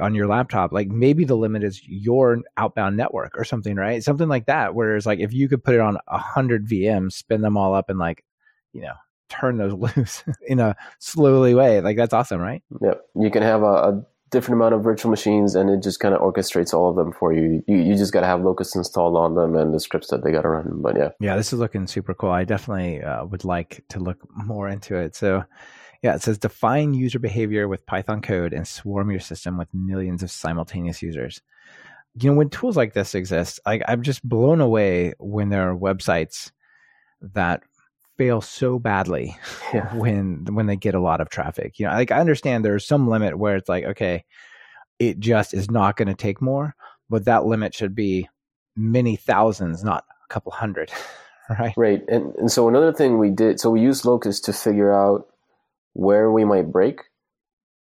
[0.00, 4.02] on your laptop like maybe the limit is your outbound network or something right?
[4.02, 7.42] Something like that whereas like if you could put it on a hundred vms spin
[7.42, 8.24] them all up and like
[8.72, 8.94] you know
[9.28, 12.62] turn those loose in a slowly way like that's awesome right?
[12.80, 16.14] Yeah, you can have a, a different amount of virtual machines, and it just kind
[16.14, 17.64] of orchestrates all of them for you.
[17.66, 20.30] You, you just got to have Locust installed on them and the scripts that they
[20.30, 20.82] got to run.
[20.82, 24.18] But yeah, yeah this is looking super cool i definitely uh, would like to look
[24.34, 25.44] more into it so
[26.02, 30.22] yeah it says define user behavior with python code and swarm your system with millions
[30.22, 31.40] of simultaneous users
[32.20, 35.76] you know when tools like this exist like i'm just blown away when there are
[35.76, 36.50] websites
[37.20, 37.62] that
[38.16, 39.36] fail so badly
[39.74, 41.78] yeah, when when they get a lot of traffic.
[41.78, 44.24] You know, like I understand there's some limit where it's like, okay,
[44.98, 46.74] it just is not going to take more,
[47.08, 48.28] but that limit should be
[48.76, 50.92] many thousands, not a couple hundred,
[51.58, 51.74] right?
[51.76, 52.02] right.
[52.08, 55.26] And and so another thing we did, so we used Locust to figure out
[55.92, 57.00] where we might break,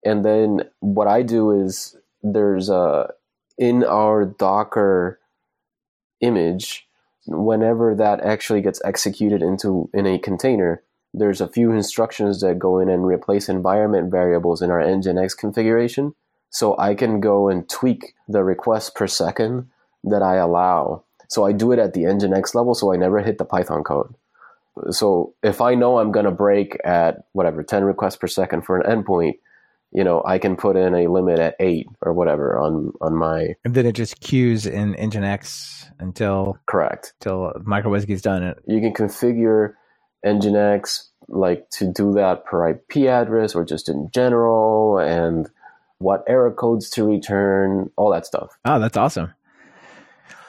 [0.06, 3.12] and then what I do is there's a
[3.58, 5.20] in our Docker
[6.22, 6.89] image
[7.30, 12.80] whenever that actually gets executed into in a container, there's a few instructions that go
[12.80, 16.14] in and replace environment variables in our Nginx configuration.
[16.50, 19.70] So I can go and tweak the request per second
[20.04, 21.04] that I allow.
[21.28, 24.14] So I do it at the Nginx level, so I never hit the Python code.
[24.92, 28.80] So if I know I'm going to break at whatever 10 requests per second for
[28.80, 29.40] an endpoint,
[29.92, 33.56] you know, I can put in a limit at eight or whatever on on my
[33.66, 37.14] And then it just queues in Nginx until correct.
[37.20, 38.60] until uWSGI's done it.
[38.68, 39.74] you can configure
[40.26, 45.50] Nginx like to do that per IP address or just in general, and
[46.00, 48.58] what error codes to return, all that stuff.
[48.66, 49.34] Oh, that's awesome.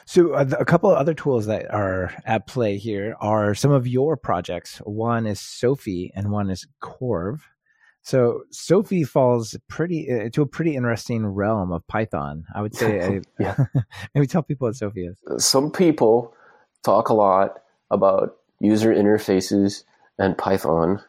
[0.05, 3.87] So, uh, a couple of other tools that are at play here are some of
[3.87, 4.79] your projects.
[4.79, 7.39] One is Sofi, and one is Corv.
[8.03, 12.45] So, Sofi falls pretty uh, to a pretty interesting realm of Python.
[12.53, 13.21] I would say.
[13.39, 13.55] Yeah.
[14.15, 15.17] maybe tell people what Sofi is.
[15.43, 16.33] Some people
[16.83, 19.83] talk a lot about user interfaces
[20.17, 21.01] and Python.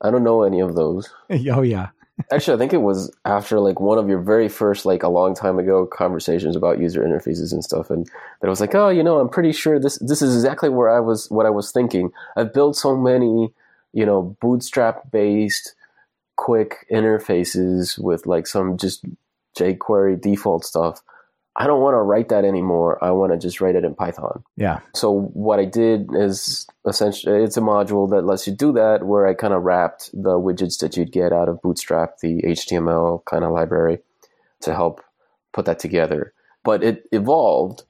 [0.00, 1.12] I don't know any of those.
[1.30, 1.88] oh yeah,
[2.32, 5.34] Actually, I think it was after like one of your very first, like a long
[5.34, 8.06] time ago, conversations about user interfaces and stuff, and
[8.40, 10.90] that I was like, oh, you know, I'm pretty sure this this is exactly where
[10.90, 12.10] I was, what I was thinking.
[12.36, 13.52] I've built so many,
[13.92, 15.74] you know, Bootstrap based
[16.38, 19.04] quick interfaces with like some just
[19.58, 21.02] jQuery default stuff.
[21.56, 23.02] I don't want to write that anymore.
[23.02, 24.44] I want to just write it in Python.
[24.56, 29.04] yeah, So what I did is essentially it's a module that lets you do that
[29.04, 33.24] where I kind of wrapped the widgets that you'd get out of Bootstrap, the HTML
[33.24, 33.98] kind of library
[34.60, 35.02] to help
[35.52, 36.32] put that together.
[36.62, 37.82] But it evolved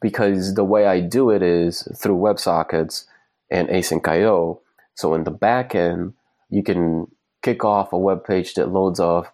[0.00, 3.04] because the way I do it is through WebSockets
[3.50, 4.60] and async.io.
[4.94, 6.14] So in the back end,
[6.50, 7.06] you can
[7.44, 9.30] kick off a web page that loads off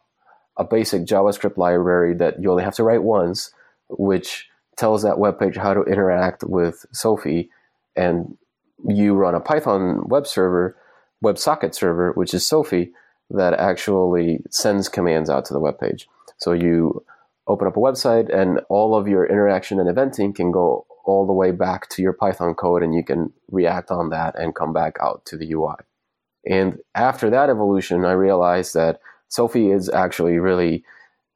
[0.58, 3.52] a basic JavaScript library that you only have to write once,
[3.88, 7.50] which tells that web page how to interact with Sofi.
[7.96, 8.36] And
[8.86, 10.76] you run a Python web server
[11.24, 12.92] WebSocket server, which is Sofi,
[13.28, 16.08] that actually sends commands out to the web page.
[16.38, 17.04] So you
[17.46, 21.32] open up a website, and all of your interaction and eventing can go all the
[21.32, 24.96] way back to your Python code, and you can react on that and come back
[25.00, 25.74] out to the UI.
[26.46, 30.84] And after that evolution, I realized that Sofi is actually really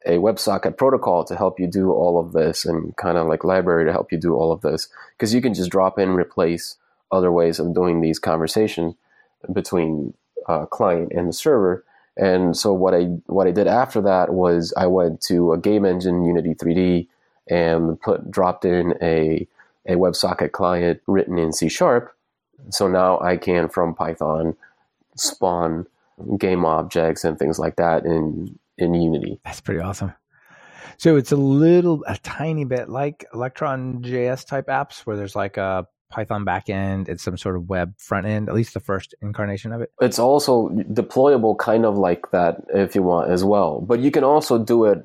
[0.07, 3.87] a WebSocket protocol to help you do all of this and kind of like library
[3.87, 6.77] to help you do all of this because you can just drop in replace
[7.11, 8.95] other ways of doing these conversations
[9.53, 10.13] between
[10.47, 11.87] uh, client and the server
[12.19, 15.87] and so what i what i did after that was i went to a game
[15.87, 17.07] engine unity 3d
[17.49, 19.47] and put dropped in a
[19.87, 22.15] a WebSocket client written in C sharp.
[22.71, 24.57] So now I can from Python
[25.17, 25.87] spawn
[26.39, 29.41] game objects and things like that in in Unity.
[29.45, 30.13] That's pretty awesome.
[30.97, 35.57] So it's a little, a tiny bit like Electron JS type apps where there's like
[35.57, 39.73] a Python backend and some sort of web front end, at least the first incarnation
[39.73, 39.91] of it.
[40.01, 43.81] It's also deployable kind of like that if you want as well.
[43.81, 44.99] But you can also do it.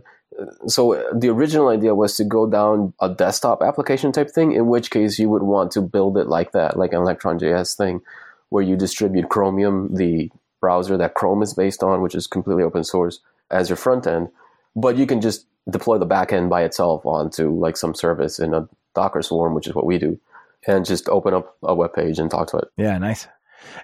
[0.68, 4.92] So the original idea was to go down a desktop application type thing, in which
[4.92, 8.02] case you would want to build it like that, like an Electron JS thing,
[8.50, 12.84] where you distribute Chromium, the browser that Chrome is based on, which is completely open
[12.84, 13.20] source
[13.52, 14.30] as your front end,
[14.76, 18.54] but you can just deploy the back end by itself onto like some service in
[18.54, 20.20] a Docker swarm, which is what we do,
[20.68, 22.68] and just open up a web page and talk to it.
[22.76, 23.28] Yeah, nice.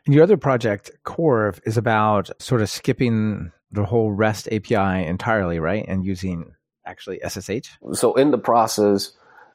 [0.06, 5.60] And your other project, Corv, is about sort of skipping the whole REST API entirely,
[5.60, 5.86] right?
[5.88, 6.54] And using
[6.86, 7.78] actually SSH.
[7.94, 9.12] So in the process,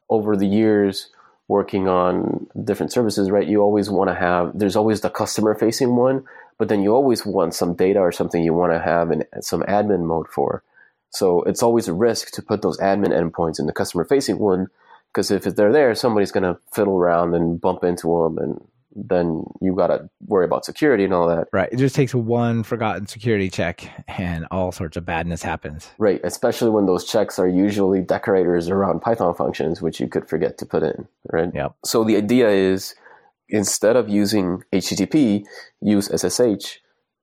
[0.09, 1.11] over the years,
[1.51, 3.49] working on different services, right?
[3.49, 6.23] You always want to have, there's always the customer facing one,
[6.59, 9.63] but then you always want some data or something you want to have in some
[9.63, 10.63] admin mode for.
[11.11, 14.69] So it's always a risk to put those admin endpoints in the customer facing one,
[15.09, 18.65] because if they're there, somebody's going to fiddle around and bump into them and
[18.95, 21.49] then you got to worry about security and all that.
[21.53, 21.69] Right.
[21.73, 25.89] It just takes one forgotten security check and all sorts of badness happens.
[25.99, 26.21] Right.
[26.25, 30.67] Especially when those checks are usually decorators around Python functions, which you could forget to
[30.67, 31.07] put in.
[31.33, 31.51] Right.
[31.55, 31.77] Yep.
[31.85, 32.95] So the idea is
[33.49, 35.45] instead of using HTTP,
[35.81, 36.79] use SSH.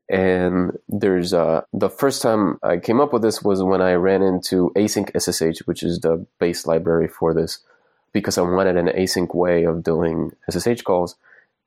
[0.10, 4.22] And there's uh, the first time I came up with this was when I ran
[4.22, 7.60] into async SSH, which is the base library for this,
[8.14, 11.18] because I wanted an async way of doing SSH calls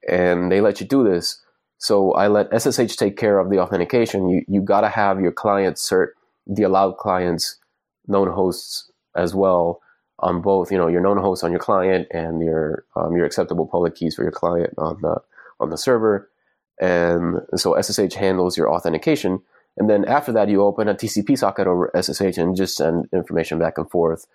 [0.09, 1.41] and they let you do this.
[1.79, 4.29] So I let SSH take care of the authentication.
[4.29, 6.09] You you got to have your client cert
[6.47, 7.57] the allowed clients
[8.07, 9.81] known hosts as well
[10.19, 10.71] on both.
[10.71, 14.15] You know your known host on your client and your um, your acceptable public keys
[14.15, 15.17] for your client on the
[15.59, 16.31] on the server.
[16.81, 19.43] And so SSH handles your authentication.
[19.77, 23.59] And then after that, you open a TCP socket over SSH and just send information
[23.59, 24.27] back and forth.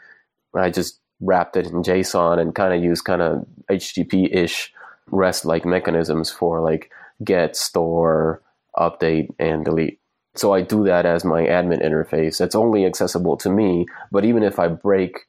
[0.55, 4.71] I just wrapped it in JSON and kind of use kind of HTTP ish
[5.11, 6.91] REST like mechanisms for like
[7.23, 8.41] get, store,
[8.77, 9.99] update, and delete.
[10.35, 12.41] So I do that as my admin interface.
[12.41, 15.19] It's only accessible to me, but even if I break,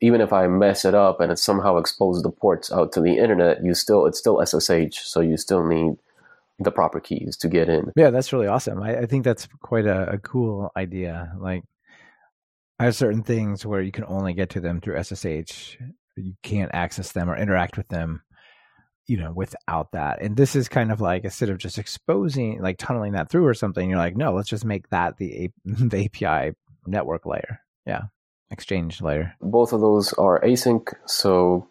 [0.00, 3.16] even if I mess it up and it somehow exposes the ports out to the
[3.18, 5.96] internet, you still it's still SSH, so you still need
[6.58, 7.92] the proper keys to get in.
[7.96, 8.82] Yeah, that's really awesome.
[8.82, 11.32] I, I think that's quite a, a cool idea.
[11.38, 11.62] Like
[12.80, 15.76] I have certain things where you can only get to them through SSH.
[16.16, 18.22] You can't access them or interact with them
[19.06, 20.20] you know, without that.
[20.20, 23.54] And this is kind of like instead of just exposing, like tunneling that through or
[23.54, 26.54] something, you're like, no, let's just make that the the API
[26.86, 27.60] network layer.
[27.86, 28.02] Yeah,
[28.50, 29.34] exchange layer.
[29.40, 31.68] Both of those are async, so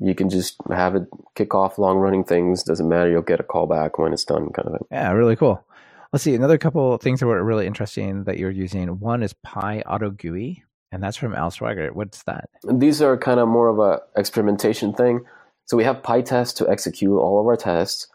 [0.00, 1.04] you can just have it
[1.34, 2.62] kick off long running things.
[2.62, 3.10] Doesn't matter.
[3.10, 4.86] You'll get a call back when it's done, kind of thing.
[4.90, 5.64] Yeah, really cool.
[6.12, 9.00] Let's see another couple of things that were really interesting that you're using.
[9.00, 10.62] One is PyAutoGUI,
[10.92, 11.94] and that's from Al Sweigart.
[11.94, 12.48] What's that?
[12.64, 15.24] These are kind of more of a experimentation thing.
[15.66, 18.08] So we have PyTest to execute all of our tests,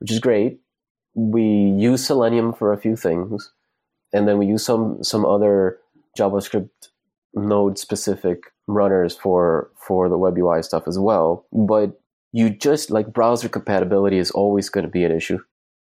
[0.00, 0.60] which is great.
[1.14, 3.52] We use Selenium for a few things,
[4.12, 5.78] and then we use some some other
[6.18, 6.70] JavaScript
[7.34, 11.46] node specific runners for for the web UI stuff as well.
[11.52, 12.00] But
[12.32, 15.38] you just like browser compatibility is always going to be an issue.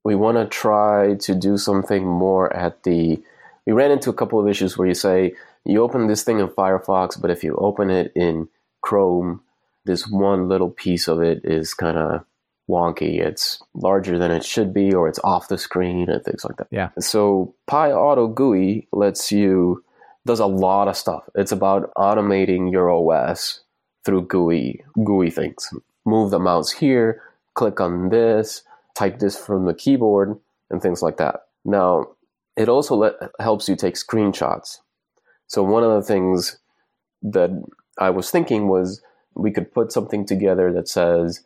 [0.04, 3.22] We want to try to do something more at the.
[3.66, 5.34] We ran into a couple of issues where you say
[5.66, 8.48] you open this thing in Firefox, but if you open it in
[8.82, 9.42] Chrome,
[9.88, 12.24] this one little piece of it is kind of
[12.70, 13.20] wonky.
[13.20, 16.68] It's larger than it should be, or it's off the screen and things like that.
[16.70, 16.90] Yeah.
[17.00, 19.84] So PyAutoGUI lets you
[20.26, 21.24] does a lot of stuff.
[21.36, 23.62] It's about automating your OS
[24.06, 25.74] through GUI GUI things.
[26.06, 27.22] Move the mouse here,
[27.56, 28.64] click on this,
[28.96, 30.38] type this from the keyboard,
[30.70, 31.48] and things like that.
[31.66, 32.08] Now,
[32.56, 34.80] it also let, helps you take screenshots.
[35.48, 36.58] So one of the things
[37.22, 37.50] that
[37.98, 39.02] I was thinking was
[39.38, 41.44] we could put something together that says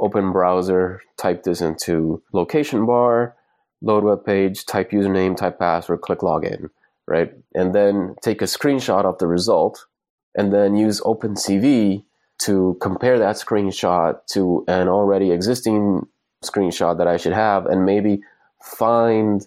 [0.00, 3.36] open browser, type this into location bar,
[3.82, 6.70] load web page, type username, type password, click login,
[7.06, 7.32] right?
[7.54, 9.86] And then take a screenshot of the result
[10.34, 12.04] and then use OpenCV
[12.40, 16.06] to compare that screenshot to an already existing
[16.44, 18.20] screenshot that I should have and maybe
[18.62, 19.46] find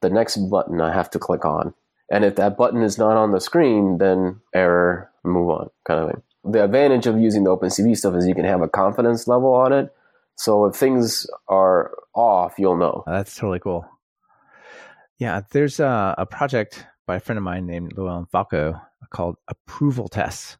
[0.00, 1.74] the next button I have to click on.
[2.10, 6.10] And if that button is not on the screen, then error, move on, kind of
[6.10, 6.22] thing.
[6.44, 9.72] The advantage of using the OpenCV stuff is you can have a confidence level on
[9.72, 9.94] it.
[10.36, 13.04] So if things are off, you'll know.
[13.06, 13.86] Uh, that's totally cool.
[15.18, 18.80] Yeah, there's a, a project by a friend of mine named Llewellyn Falco
[19.10, 20.56] called Approval Tests,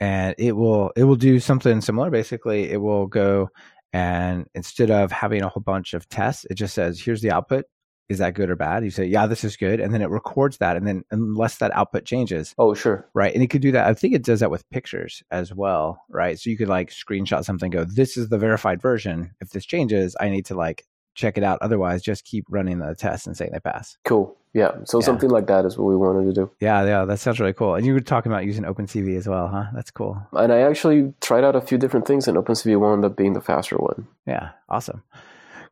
[0.00, 2.10] and it will it will do something similar.
[2.10, 3.48] Basically, it will go
[3.92, 7.64] and instead of having a whole bunch of tests, it just says, "Here's the output
[8.08, 8.84] is that good or bad?
[8.84, 9.80] You say, yeah, this is good.
[9.80, 10.76] And then it records that.
[10.76, 12.54] And then unless that output changes.
[12.58, 13.08] Oh, sure.
[13.14, 13.34] Right.
[13.34, 13.86] And it could do that.
[13.86, 16.02] I think it does that with pictures as well.
[16.08, 16.38] Right.
[16.38, 19.32] So you could like screenshot something, go, this is the verified version.
[19.40, 20.84] If this changes, I need to like
[21.14, 21.58] check it out.
[21.62, 23.96] Otherwise, just keep running the test and saying they pass.
[24.04, 24.36] Cool.
[24.52, 24.72] Yeah.
[24.84, 25.04] So yeah.
[25.04, 26.50] something like that is what we wanted to do.
[26.60, 26.84] Yeah.
[26.84, 27.04] Yeah.
[27.06, 27.74] That sounds really cool.
[27.74, 29.64] And you were talking about using OpenCV as well, huh?
[29.74, 30.22] That's cool.
[30.32, 33.40] And I actually tried out a few different things, and OpenCV wound up being the
[33.40, 34.06] faster one.
[34.26, 34.50] Yeah.
[34.68, 35.02] Awesome.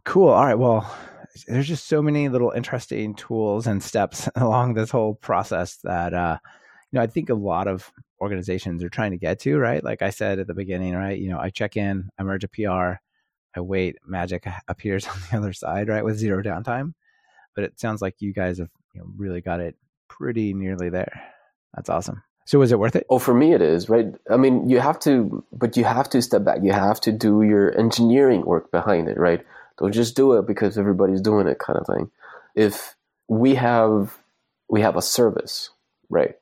[0.05, 0.29] Cool.
[0.29, 0.59] All right.
[0.59, 0.91] Well,
[1.49, 6.39] there's just so many little interesting tools and steps along this whole process that uh,
[6.91, 9.59] you know I think a lot of organizations are trying to get to.
[9.59, 11.19] Right, like I said at the beginning, right?
[11.19, 13.01] You know, I check in, I merge a PR,
[13.57, 16.95] I wait, magic appears on the other side, right, with zero downtime.
[17.55, 19.77] But it sounds like you guys have you know, really got it
[20.09, 21.23] pretty nearly there.
[21.75, 22.23] That's awesome.
[22.47, 23.07] So was it worth it?
[23.09, 24.07] Oh, for me it is, right?
[24.31, 26.59] I mean, you have to, but you have to step back.
[26.63, 29.45] You have to do your engineering work behind it, right?
[29.79, 32.11] Don't just do it because everybody's doing it kind of thing.
[32.55, 32.97] If
[33.29, 34.19] we have
[34.69, 35.71] we have a service,
[36.09, 36.37] right?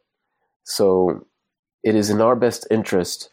[0.64, 1.26] So
[1.82, 3.30] it is in our best interest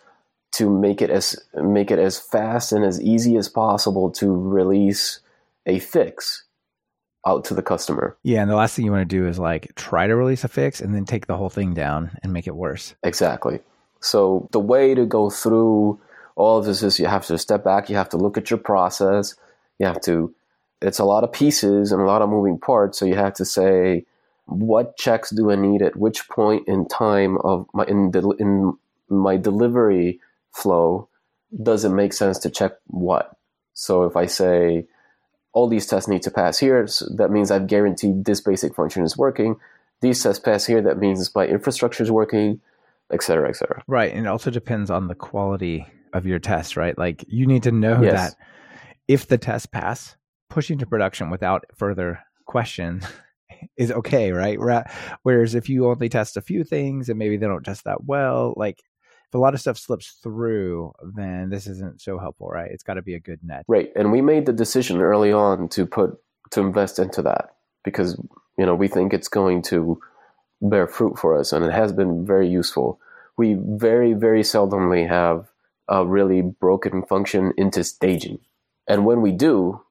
[0.54, 5.20] to make it as make it as fast and as easy as possible to release
[5.66, 6.46] a fix
[7.28, 8.18] out to the customer.
[8.24, 10.48] Yeah, and the last thing you want to do is like try to release a
[10.48, 12.96] fix and then take the whole thing down and make it worse.
[13.04, 13.60] Exactly.
[14.02, 16.00] So the way to go through
[16.36, 18.60] all of this is you have to step back, you have to look at your
[18.60, 19.36] process,
[19.80, 20.34] you have to
[20.82, 22.98] it's a lot of pieces and a lot of moving parts.
[23.00, 24.06] So you have to say
[24.46, 28.74] what checks do i need at which point in time of my in, in
[29.10, 30.20] my delivery
[30.52, 31.08] flow?
[31.62, 33.36] Does it make sense to check what?
[33.74, 34.86] So if i say
[35.52, 39.04] all these tests need to pass here so that means i've guaranteed this basic function
[39.04, 39.56] is working.
[40.02, 42.62] These tests pass here that means my infrastructure is working
[43.12, 43.84] et cetera et cetera.
[43.88, 46.98] Right and it also depends on the quality of your test right?
[46.98, 48.14] Like you need to know yes.
[48.14, 48.46] that
[49.10, 50.16] if the tests pass,
[50.50, 53.02] pushing to production without further question
[53.78, 54.58] is okay, right?
[55.24, 58.54] Whereas if you only test a few things and maybe they don't test that well,
[58.56, 58.84] like
[59.28, 62.70] if a lot of stuff slips through, then this isn't so helpful, right?
[62.72, 63.66] It's got to be a good net.
[63.68, 63.92] Right.
[63.96, 66.12] And we made the decision early on to put
[66.52, 68.20] to invest into that because
[68.58, 70.00] you know we think it's going to
[70.62, 73.00] bear fruit for us and it has been very useful.
[73.38, 75.48] We very very seldomly have
[75.88, 78.40] a really broken function into staging.
[78.90, 79.82] And when we do,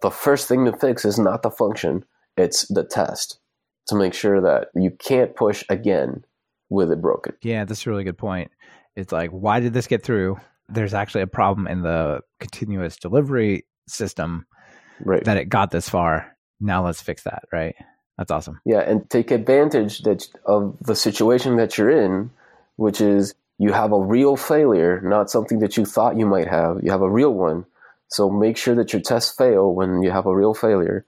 [0.00, 2.04] the first thing to fix is not the function,
[2.36, 3.40] it's the test
[3.88, 6.24] to make sure that you can't push again
[6.70, 7.34] with it broken.
[7.42, 8.50] Yeah, that's a really good point.
[8.96, 10.38] It's like, why did this get through?
[10.68, 14.46] There's actually a problem in the continuous delivery system
[15.00, 15.24] right.
[15.24, 16.36] that it got this far.
[16.60, 17.74] Now let's fix that, right?
[18.16, 18.60] That's awesome.
[18.64, 22.30] Yeah, and take advantage that of the situation that you're in,
[22.76, 26.78] which is you have a real failure, not something that you thought you might have.
[26.82, 27.66] You have a real one
[28.08, 31.04] so make sure that your tests fail when you have a real failure,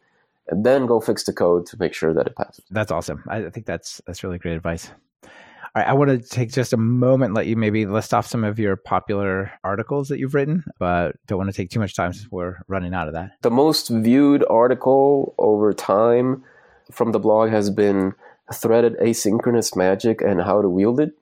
[0.49, 2.65] and then go fix the code to make sure that it passes.
[2.71, 3.25] That's awesome.
[3.29, 4.91] I think that's that's really great advice.
[5.25, 8.45] All right, I want to take just a moment, let you maybe list off some
[8.45, 12.15] of your popular articles that you've written, but don't want to take too much time
[12.15, 13.33] since we're running out of that.
[13.43, 16.45] The most viewed article over time
[16.91, 18.15] from the blog has been
[18.55, 21.13] threaded asynchronous magic and how to wield it,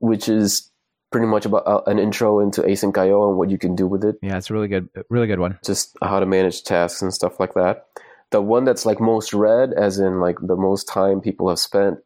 [0.00, 0.71] which is
[1.12, 4.04] pretty much about uh, an intro into async IO and what you can do with
[4.04, 4.16] it.
[4.22, 5.58] Yeah, it's a really good, really good one.
[5.64, 7.86] Just how to manage tasks and stuff like that.
[8.30, 11.98] The one that's like most read, as in like the most time people have spent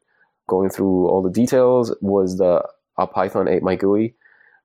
[0.48, 2.62] going through all the details, was the
[2.98, 4.14] a Python Ate My GUI,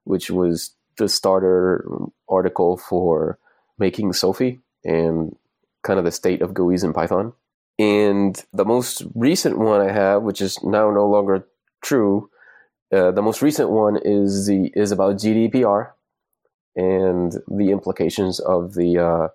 [0.03, 1.87] which was the starter
[2.27, 3.37] article for
[3.77, 5.35] making Sofi and
[5.83, 7.33] kind of the state of GUIs in Python.
[7.79, 11.47] And the most recent one I have, which is now no longer
[11.81, 12.29] true,
[12.91, 15.91] uh, the most recent one is the is about GDPR
[16.75, 19.27] and the implications of the uh,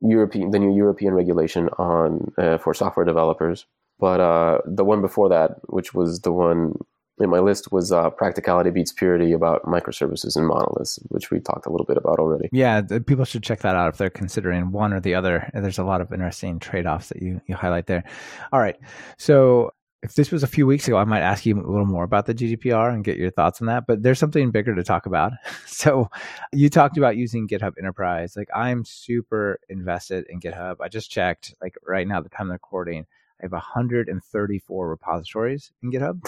[0.00, 3.66] European the new European regulation on uh, for software developers.
[3.98, 6.74] But uh, the one before that, which was the one
[7.18, 11.66] in my list was uh, practicality beats purity about microservices and monoliths, which we talked
[11.66, 12.48] a little bit about already.
[12.52, 15.50] Yeah, people should check that out if they're considering one or the other.
[15.54, 18.04] There's a lot of interesting trade offs that you, you highlight there.
[18.52, 18.76] All right.
[19.16, 19.72] So
[20.02, 22.26] if this was a few weeks ago, I might ask you a little more about
[22.26, 23.86] the GDPR and get your thoughts on that.
[23.86, 25.32] But there's something bigger to talk about.
[25.66, 26.08] So
[26.52, 28.34] you talked about using GitHub Enterprise.
[28.34, 30.76] Like I'm super invested in GitHub.
[30.80, 33.04] I just checked, like right now, the time of recording,
[33.40, 36.20] I have 134 repositories in GitHub.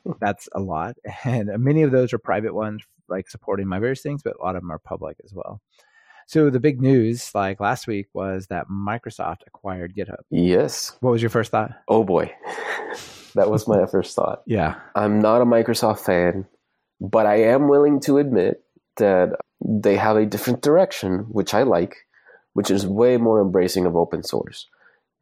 [0.20, 0.96] That's a lot.
[1.24, 4.56] And many of those are private ones, like supporting my various things, but a lot
[4.56, 5.60] of them are public as well.
[6.26, 10.20] So the big news, like last week, was that Microsoft acquired GitHub.
[10.30, 10.96] Yes.
[11.00, 11.72] What was your first thought?
[11.88, 12.32] Oh boy,
[13.34, 14.42] that was my first thought.
[14.46, 14.76] Yeah.
[14.94, 16.46] I'm not a Microsoft fan,
[17.00, 18.62] but I am willing to admit
[18.96, 21.96] that they have a different direction, which I like,
[22.52, 24.66] which is way more embracing of open source.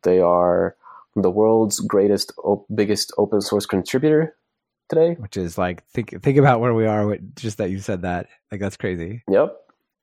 [0.02, 0.76] They are
[1.14, 4.34] the world's greatest, op- biggest open source contributor
[4.88, 5.14] today.
[5.14, 7.06] Which is like think think about where we are.
[7.06, 9.22] With just that you said that, like that's crazy.
[9.30, 9.56] Yep,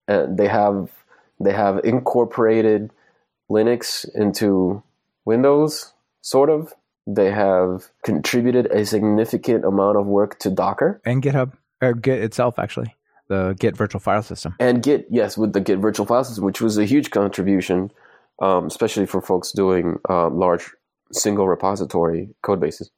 [0.09, 0.91] and they have
[1.39, 2.91] they have incorporated
[3.49, 4.83] Linux into
[5.23, 6.73] Windows, sort of.
[7.07, 12.59] They have contributed a significant amount of work to Docker and GitHub or Git itself,
[12.59, 12.95] actually,
[13.29, 14.55] the Git virtual file system.
[14.59, 17.91] And Git, yes, with the Git virtual file system, which was a huge contribution,
[18.41, 20.69] um, especially for folks doing um, large
[21.11, 22.91] single repository code bases.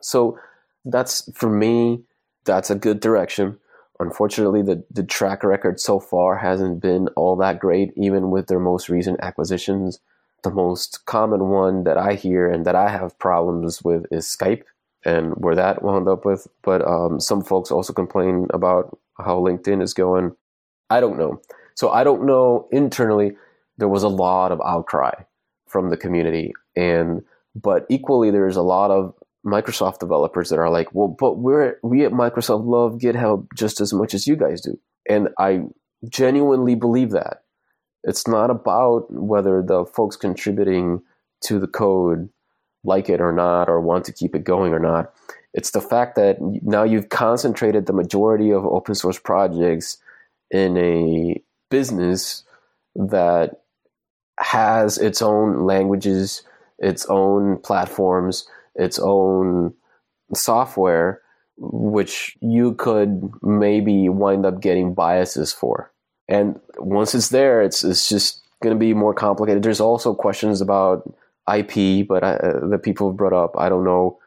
[0.00, 0.38] So
[0.84, 2.02] that's for me,
[2.44, 3.59] that's a good direction.
[4.00, 8.58] Unfortunately, the, the track record so far hasn't been all that great, even with their
[8.58, 10.00] most recent acquisitions.
[10.42, 14.62] The most common one that I hear and that I have problems with is Skype
[15.04, 16.48] and where that wound up with.
[16.62, 20.34] But um, some folks also complain about how LinkedIn is going.
[20.88, 21.40] I don't know.
[21.74, 23.36] So I don't know internally.
[23.76, 25.12] There was a lot of outcry
[25.68, 27.22] from the community and
[27.54, 32.04] but equally there's a lot of Microsoft developers that are like, well, but we're we
[32.04, 34.78] at Microsoft love GitHub just as much as you guys do.
[35.08, 35.62] And I
[36.08, 37.42] genuinely believe that.
[38.02, 41.02] It's not about whether the folks contributing
[41.42, 42.28] to the code
[42.84, 45.12] like it or not or want to keep it going or not.
[45.52, 49.98] It's the fact that now you've concentrated the majority of open source projects
[50.50, 52.44] in a business
[52.94, 53.62] that
[54.38, 56.42] has its own languages,
[56.78, 58.48] its own platforms,
[58.80, 59.74] its own
[60.34, 61.20] software,
[61.58, 65.92] which you could maybe wind up getting biases for.
[66.28, 69.62] And once it's there, it's it's just going to be more complicated.
[69.62, 71.12] There's also questions about
[71.52, 73.56] IP, but I, uh, the people have brought up.
[73.58, 74.18] I don't know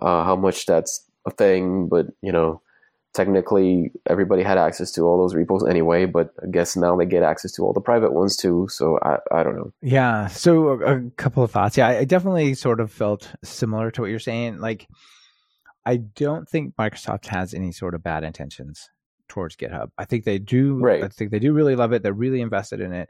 [0.00, 2.62] uh, how much that's a thing, but you know,
[3.14, 7.22] technically everybody had access to all those repos anyway, but I guess now they get
[7.22, 8.68] access to all the private ones too.
[8.70, 9.72] So I, I don't know.
[9.82, 10.28] Yeah.
[10.28, 11.76] So a, a couple of thoughts.
[11.76, 14.58] Yeah, I definitely sort of felt similar to what you're saying.
[14.58, 14.86] Like,
[15.86, 18.90] I don't think Microsoft has any sort of bad intentions
[19.28, 19.90] towards GitHub.
[19.96, 20.78] I think they do.
[20.78, 21.02] Right.
[21.02, 22.02] I think they do really love it.
[22.02, 23.08] They're really invested in it.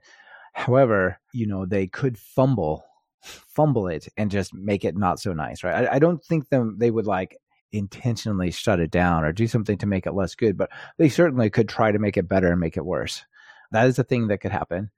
[0.53, 2.85] However, you know, they could fumble
[3.21, 5.89] fumble it and just make it not so nice, right?
[5.89, 7.37] I, I don't think them they would like
[7.73, 11.51] intentionally shut it down or do something to make it less good, but they certainly
[11.51, 13.25] could try to make it better and make it worse.
[13.73, 14.91] That is a thing that could happen.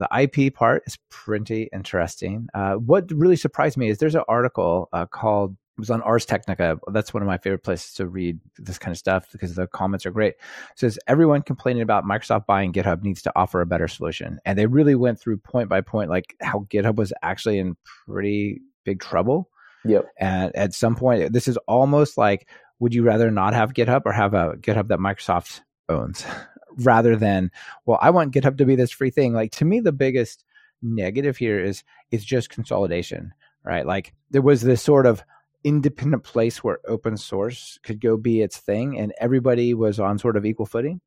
[0.00, 2.48] The IP part is pretty interesting.
[2.52, 6.24] Uh, what really surprised me is there's an article uh, called it was on Ars
[6.24, 6.78] Technica.
[6.92, 10.06] That's one of my favorite places to read this kind of stuff because the comments
[10.06, 10.34] are great.
[10.34, 14.56] It says everyone complaining about Microsoft buying GitHub needs to offer a better solution, and
[14.56, 19.00] they really went through point by point like how GitHub was actually in pretty big
[19.00, 19.50] trouble
[19.84, 20.06] Yep.
[20.18, 24.12] And at some point, this is almost like, would you rather not have GitHub or
[24.12, 26.24] have a GitHub that Microsoft owns
[26.78, 27.50] rather than,
[27.86, 29.32] well, I want GitHub to be this free thing.
[29.32, 30.44] Like to me, the biggest
[30.82, 33.32] negative here is, is just consolidation,
[33.64, 33.86] right?
[33.86, 35.22] Like there was this sort of
[35.62, 40.36] independent place where open source could go be its thing and everybody was on sort
[40.36, 41.00] of equal footing.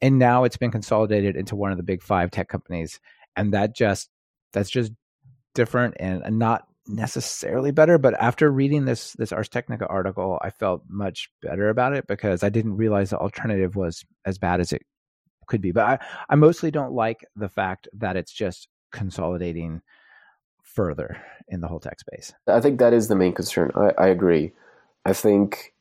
[0.00, 3.00] And now it's been consolidated into one of the big five tech companies.
[3.36, 4.10] And that just,
[4.52, 4.92] that's just
[5.54, 10.82] different and not necessarily better, but after reading this this Ars Technica article, I felt
[10.88, 14.82] much better about it because I didn't realize the alternative was as bad as it
[15.46, 15.72] could be.
[15.72, 19.80] But I, I mostly don't like the fact that it's just consolidating
[20.62, 22.32] further in the whole tech space.
[22.46, 23.70] I think that is the main concern.
[23.74, 24.52] I, I agree.
[25.04, 25.74] I think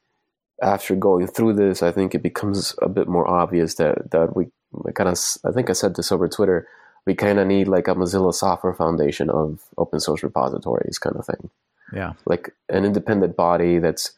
[0.61, 4.47] after going through this, I think it becomes a bit more obvious that that we
[4.93, 5.19] kind of.
[5.45, 6.67] I think I said this over Twitter
[7.05, 11.25] we kind of need like a Mozilla Software Foundation of open source repositories kind of
[11.25, 11.49] thing.
[11.93, 12.13] Yeah.
[12.25, 14.13] Like an independent body that's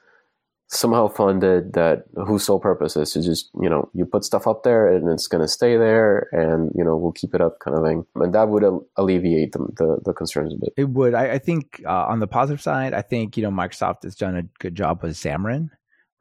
[0.68, 4.64] somehow funded that whose sole purpose is to just, you know, you put stuff up
[4.64, 7.78] there and it's going to stay there and, you know, we'll keep it up kind
[7.78, 8.06] of thing.
[8.16, 8.64] And that would
[8.98, 10.74] alleviate the, the, the, concerns a bit.
[10.76, 11.14] It would.
[11.14, 14.36] I, I think uh, on the positive side, I think, you know, Microsoft has done
[14.36, 15.70] a good job with Xamarin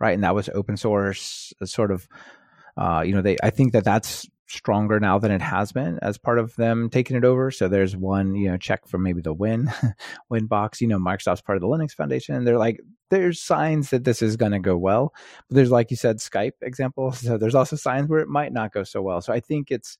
[0.04, 0.14] right?
[0.14, 2.06] And that was open source, sort of.
[2.76, 3.36] Uh, you know, they.
[3.42, 7.16] I think that that's stronger now than it has been as part of them taking
[7.16, 7.50] it over.
[7.50, 9.70] So there's one, you know, check from maybe the Win,
[10.30, 10.80] Win box.
[10.80, 12.44] You know, Microsoft's part of the Linux Foundation.
[12.44, 12.80] They're like,
[13.10, 15.14] there's signs that this is going to go well.
[15.48, 17.12] But there's, like you said, Skype example.
[17.24, 19.22] So there's also signs where it might not go so well.
[19.22, 19.96] So I think it's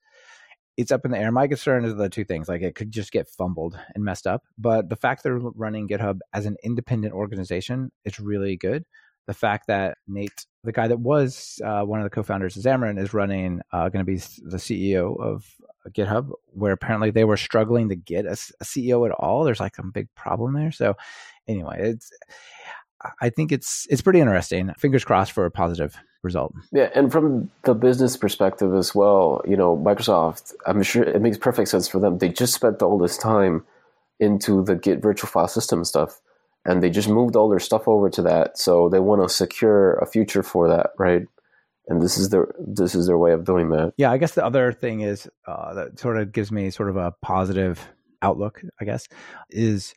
[0.77, 1.31] it's up in the air.
[1.31, 4.43] My concern is the two things: like it could just get fumbled and messed up.
[4.59, 8.85] But the fact they're running GitHub as an independent organization it's really good.
[9.27, 12.99] The fact that Nate, the guy that was uh, one of the co-founders of Xamarin,
[12.99, 15.47] is running, uh, going to be the CEO of
[15.91, 19.45] GitHub, where apparently they were struggling to get a, a CEO at all.
[19.45, 20.73] There's like some big problem there.
[20.73, 20.97] So
[21.47, 22.11] anyway, it's
[23.21, 24.73] I think it's it's pretty interesting.
[24.79, 26.55] Fingers crossed for a positive result.
[26.73, 31.39] Yeah, and from the business perspective as well, you know, Microsoft, I'm sure it makes
[31.39, 32.19] perfect sense for them.
[32.19, 33.65] They just spent all this time
[34.21, 36.21] into the Git virtual file system stuff,
[36.65, 38.59] and they just moved all their stuff over to that.
[38.59, 41.23] So they want to secure a future for that, right?
[41.87, 43.93] And this is their this is their way of doing that.
[43.99, 46.97] Yeah, I guess the other thing is uh, that sort of gives me sort of
[46.97, 47.87] a positive
[48.23, 48.63] outlook.
[48.81, 49.07] I guess
[49.51, 49.95] is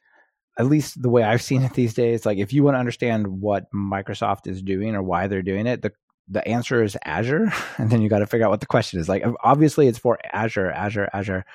[0.60, 3.28] at least the way I've seen it these days, like if you want to understand
[3.28, 5.94] what Microsoft is doing or why they're doing it, the
[6.28, 9.08] the answer is Azure, and then you got to figure out what the question is.
[9.08, 11.46] Like obviously it's for Azure, Azure, Azure.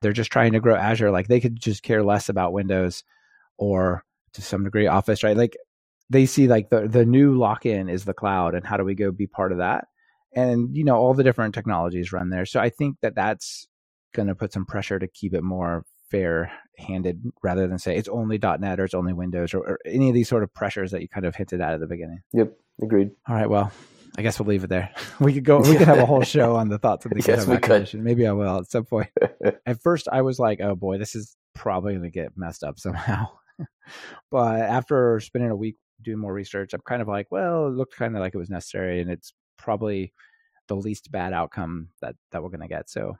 [0.00, 1.10] They're just trying to grow Azure.
[1.10, 3.04] Like they could just care less about Windows
[3.58, 4.04] or
[4.34, 5.36] to some degree Office, right?
[5.36, 5.56] Like
[6.10, 8.94] they see like the the new lock in is the cloud, and how do we
[8.94, 9.86] go be part of that?
[10.34, 12.46] And you know all the different technologies run there.
[12.46, 13.66] So I think that that's
[14.14, 18.08] going to put some pressure to keep it more fair handed rather than say it's
[18.08, 21.00] only .NET or it's only Windows or, or, any of these sort of pressures that
[21.00, 22.20] you kind of hinted at at the beginning.
[22.32, 22.52] Yep,
[22.82, 23.10] agreed.
[23.26, 23.72] All right, well,
[24.16, 24.90] I guess we'll leave it there.
[25.20, 25.60] We could go.
[25.60, 28.00] We could have a whole show on the thoughts of the yes, GitHub acquisition.
[28.00, 28.04] Could.
[28.04, 29.10] Maybe I will at some point.
[29.66, 32.78] at first, I was like, "Oh boy, this is probably going to get messed up
[32.78, 33.28] somehow."
[34.30, 37.96] but after spending a week doing more research, I'm kind of like, "Well, it looked
[37.96, 40.12] kind of like it was necessary, and it's probably
[40.68, 43.16] the least bad outcome that that we're going to get." So,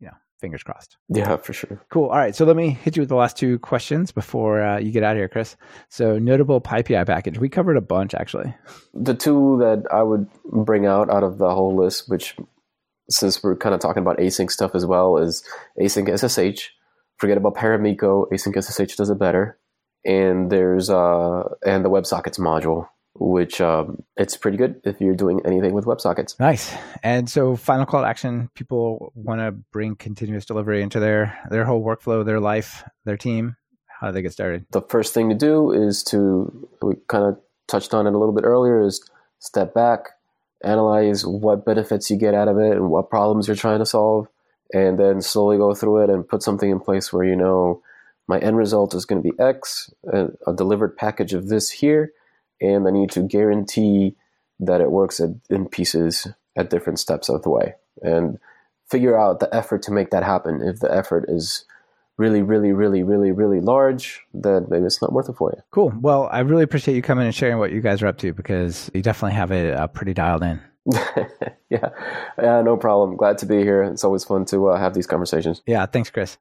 [0.00, 0.96] you know, fingers crossed.
[1.08, 1.80] Yeah, for sure.
[1.90, 2.08] Cool.
[2.08, 2.34] All right.
[2.34, 5.12] So let me hit you with the last two questions before uh, you get out
[5.12, 5.56] of here, Cris.
[5.88, 7.38] So notable PyPI package.
[7.38, 8.54] We covered a bunch actually.
[8.94, 12.36] The two that I would bring out out of the whole list, which
[13.08, 15.44] since we're kind of talking about async stuff as well, is
[15.78, 16.70] async SSH.
[17.18, 18.28] Forget about Paramiko.
[18.32, 19.58] Async SSH does it better.
[20.04, 25.40] And there's uh and the WebSockets module which um, it's pretty good if you're doing
[25.44, 26.38] anything with WebSockets.
[26.38, 26.74] Nice.
[27.02, 31.64] And so, final call to action: people want to bring continuous delivery into their their
[31.64, 33.56] whole workflow, their life, their team.
[34.00, 34.64] How do they get started?
[34.70, 37.38] The first thing to do is to we kind of
[37.68, 39.02] touched on it a little bit earlier is
[39.38, 40.10] step back,
[40.64, 44.28] analyze what benefits you get out of it and what problems you're trying to solve,
[44.72, 47.82] and then slowly go through it and put something in place where you know
[48.30, 52.12] my end result is going to be X, a, a delivered package of this here
[52.60, 54.16] and I need to guarantee
[54.60, 56.26] that it works at, in pieces
[56.56, 58.38] at different steps of the way and
[58.88, 60.60] figure out the effort to make that happen.
[60.62, 61.64] If the effort is
[62.18, 65.62] really, really, really, really, really large, then maybe it's not worth it for you.
[65.70, 65.92] Cool.
[66.00, 68.90] Well, I really appreciate you coming and sharing what you guys are up to because
[68.92, 70.60] you definitely have it uh, pretty dialed in.
[71.70, 71.88] yeah.
[72.38, 73.16] yeah, no problem.
[73.16, 73.82] Glad to be here.
[73.82, 75.62] It's always fun to uh, have these conversations.
[75.66, 76.36] Yeah, thanks, Cris.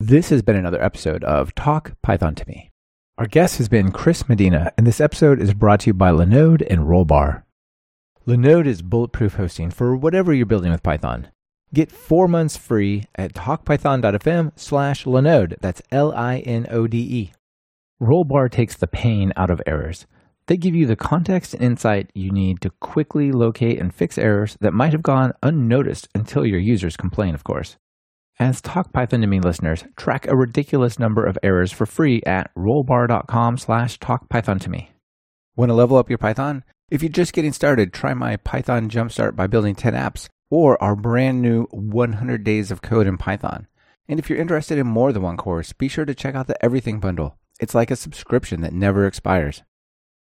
[0.00, 2.70] This has been another episode of Talk Python to Me.
[3.16, 6.66] Our guest has been Cris Medina, and this episode is brought to you by Linode
[6.68, 7.44] and Rollbar.
[8.26, 11.28] Linode is bulletproof hosting for whatever you're building with Python.
[11.72, 15.54] Get four months free at talkpython.fm slash Linode.
[15.62, 17.32] That's L-I-N-O-D-E.
[17.98, 20.06] Rollbar takes the pain out of errors.
[20.46, 24.58] They give you the context and insight you need to quickly locate and fix errors
[24.60, 27.78] that might have gone unnoticed until your users complain, of course.
[28.38, 32.54] As Talk Python to Me listeners, track a ridiculous number of errors for free at
[32.54, 34.90] rollbar.com slash talkpython to me.
[35.56, 36.62] Want to level up your Python?
[36.90, 40.94] If you're just getting started, try my Python Jumpstart by building 10 apps or our
[40.94, 43.68] brand new 100 days of code in Python.
[44.06, 46.62] And if you're interested in more than one course, be sure to check out the
[46.62, 47.38] Everything Bundle.
[47.58, 49.62] It's like a subscription that never expires.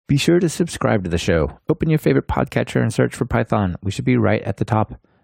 [0.08, 1.60] Be sure to subscribe to the show.
[1.70, 3.76] Open your favorite podcatcher and search for Python.
[3.84, 5.00] We should be right at the top.